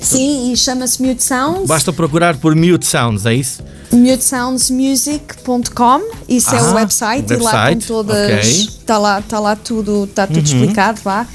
[0.00, 1.66] Sim, e chama-se Mute Sounds.
[1.68, 3.62] Basta procurar por Mute Sounds, é isso?
[3.92, 9.56] mutesoundsmusic.com isso é o Ah, website, e lá website, com todas está lá, tá lá
[9.56, 10.42] tudo está tudo Uhum.
[10.44, 11.26] explicado vá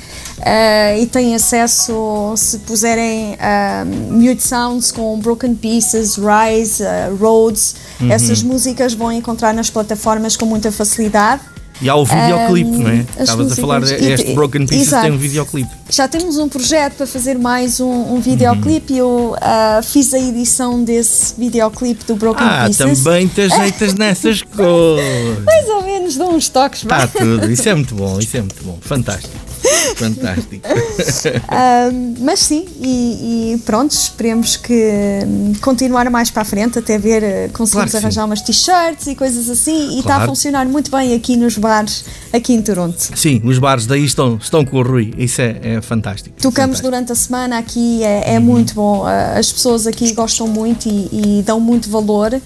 [0.42, 7.76] Eh, e tem acesso se puserem ah, Mute Sounds com Broken Pieces, Rise, ah, Roads
[8.02, 8.12] Uhum.
[8.12, 11.42] essas músicas vão encontrar nas plataformas com muita facilidade
[11.82, 13.00] E há o videoclipe, Ahm, não é?
[13.18, 15.04] as Estavas a falar, este Broken Pieces exato.
[15.04, 15.70] tem um videoclipe.
[15.90, 20.20] já temos um projeto para fazer mais um, um videoclipe e eu ah, fiz a
[20.20, 25.44] edição desse videoclipe do Broken Ah, Pieces também te ajeitas nessas coisas.
[25.44, 26.82] mais ou menos dou uns toques.
[26.84, 28.78] Está tudo, isso é muito bom, isso é muito bom.
[28.82, 29.36] Fantástico.
[29.96, 30.68] Fantástico.
[31.50, 36.98] Ahm, mas sim, e, e pronto, esperemos que hum, continuar mais para a frente, até
[36.98, 37.98] ver, eh, conseguimos Claro que sim.
[37.98, 40.24] arranjar umas t-shirts e coisas assim, e está Claro.
[40.24, 42.98] a funcionar muito bem aqui nos bares, aqui em Toronto.
[43.16, 46.36] Sim, os bares daí estão, estão com o Rui, isso é, é fantástico.
[46.42, 46.88] Tocamos Fantástico.
[46.90, 48.36] durante a semana aqui, é, Uhum.
[48.36, 49.06] é muito bom.
[49.06, 52.40] Ah, As pessoas aqui gostam muito e, e dão muito valor.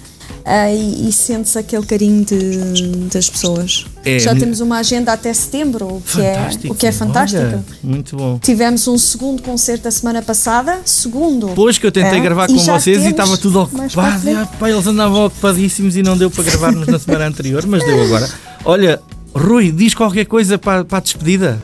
[0.44, 3.86] Ah, e, e sente-se aquele carinho de- das pessoas.
[4.04, 7.42] É, Já temos uma agenda até setembro, o que, é, o que é fantástico.
[7.42, 8.38] Olha, muito bom.
[8.38, 11.48] Tivemos um segundo concerto a semana passada, segundo.
[11.48, 14.30] Depois que eu tentei É, gravar com vocês e estava tudo ocupado.
[14.30, 18.02] Ah, pá, eles andavam ocupadíssimos e não deu para gravarmos na semana anterior, mas deu
[18.02, 18.28] agora.
[18.64, 19.00] Olha,
[19.34, 21.62] Rui, diz qualquer coisa para, para a despedida.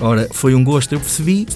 [0.00, 1.46] Ora, foi um gosto, eu percebi.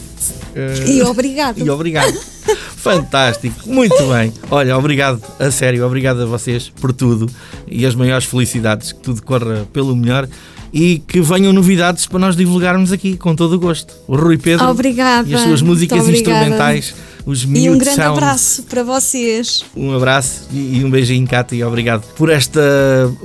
[0.54, 1.58] Eh, E obrigado.
[1.58, 2.18] E obrigado.
[2.76, 4.32] Fantástico, muito bem.
[4.50, 7.30] Olha, obrigado, a sério, obrigado a vocês por tudo
[7.66, 10.28] e as maiores felicidades, que tudo corra pelo melhor
[10.72, 13.94] e que venham novidades para nós divulgarmos aqui, com todo o gosto.
[14.06, 16.94] O Rui Pedro Obrigada, e as suas músicas instrumentais,
[17.26, 18.18] os E Mute um grande Sounds.
[18.18, 19.64] abraço para vocês.
[19.76, 22.60] Um abraço e, e um beijinho, Cátia, e obrigado por esta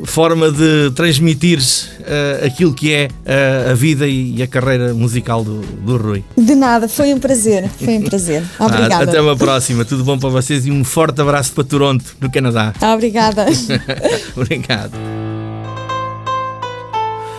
[0.03, 1.59] forma de transmitir
[2.45, 6.23] aquilo que é eh, a vida e, e a carreira musical do, do Rui.
[6.37, 7.69] De nada, foi um prazer.
[7.79, 8.43] Foi um prazer.
[8.59, 9.03] Ah, Obrigada.
[9.03, 12.73] até uma próxima, tudo bom para vocês e um forte abraço para Toronto, no Canadá.
[12.93, 13.45] Obrigada.
[14.35, 15.24] Obrigado.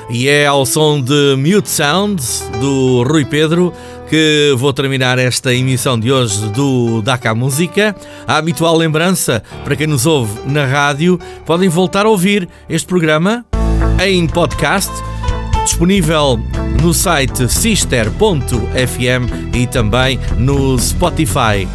[0.08, 3.72] E é ao som de Mute Sounds do Rui Pedro
[4.08, 7.94] que vou terminar esta emissão de hoje do Daca Música.
[8.26, 13.44] A habitual lembrança para quem nos ouve na rádio, podem voltar a ouvir este programa
[14.04, 14.92] em podcast,
[15.64, 16.38] disponível
[16.82, 18.06] no site sister.fm
[19.54, 21.66] e também no Spotify.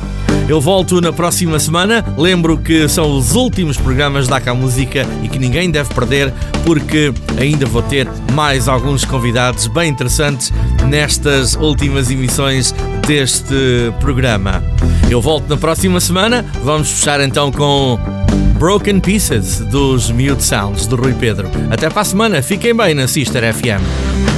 [0.51, 2.03] Eu volto na próxima semana.
[2.17, 6.33] Lembro que são os últimos programas da Cá Música e que ninguém deve perder,
[6.65, 10.51] porque ainda vou ter mais alguns convidados bem interessantes
[10.89, 12.75] nestas últimas emissões
[13.07, 14.61] deste programa.
[15.09, 16.45] Eu volto na próxima semana.
[16.65, 17.97] Vamos fechar então com
[18.59, 21.49] Broken Pieces dos Mute Sounds do Rui Pedro.
[21.69, 22.41] Até para a semana.
[22.41, 24.30] Fiquem bem na Sister FM.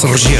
[0.00, 0.39] Tua rádio.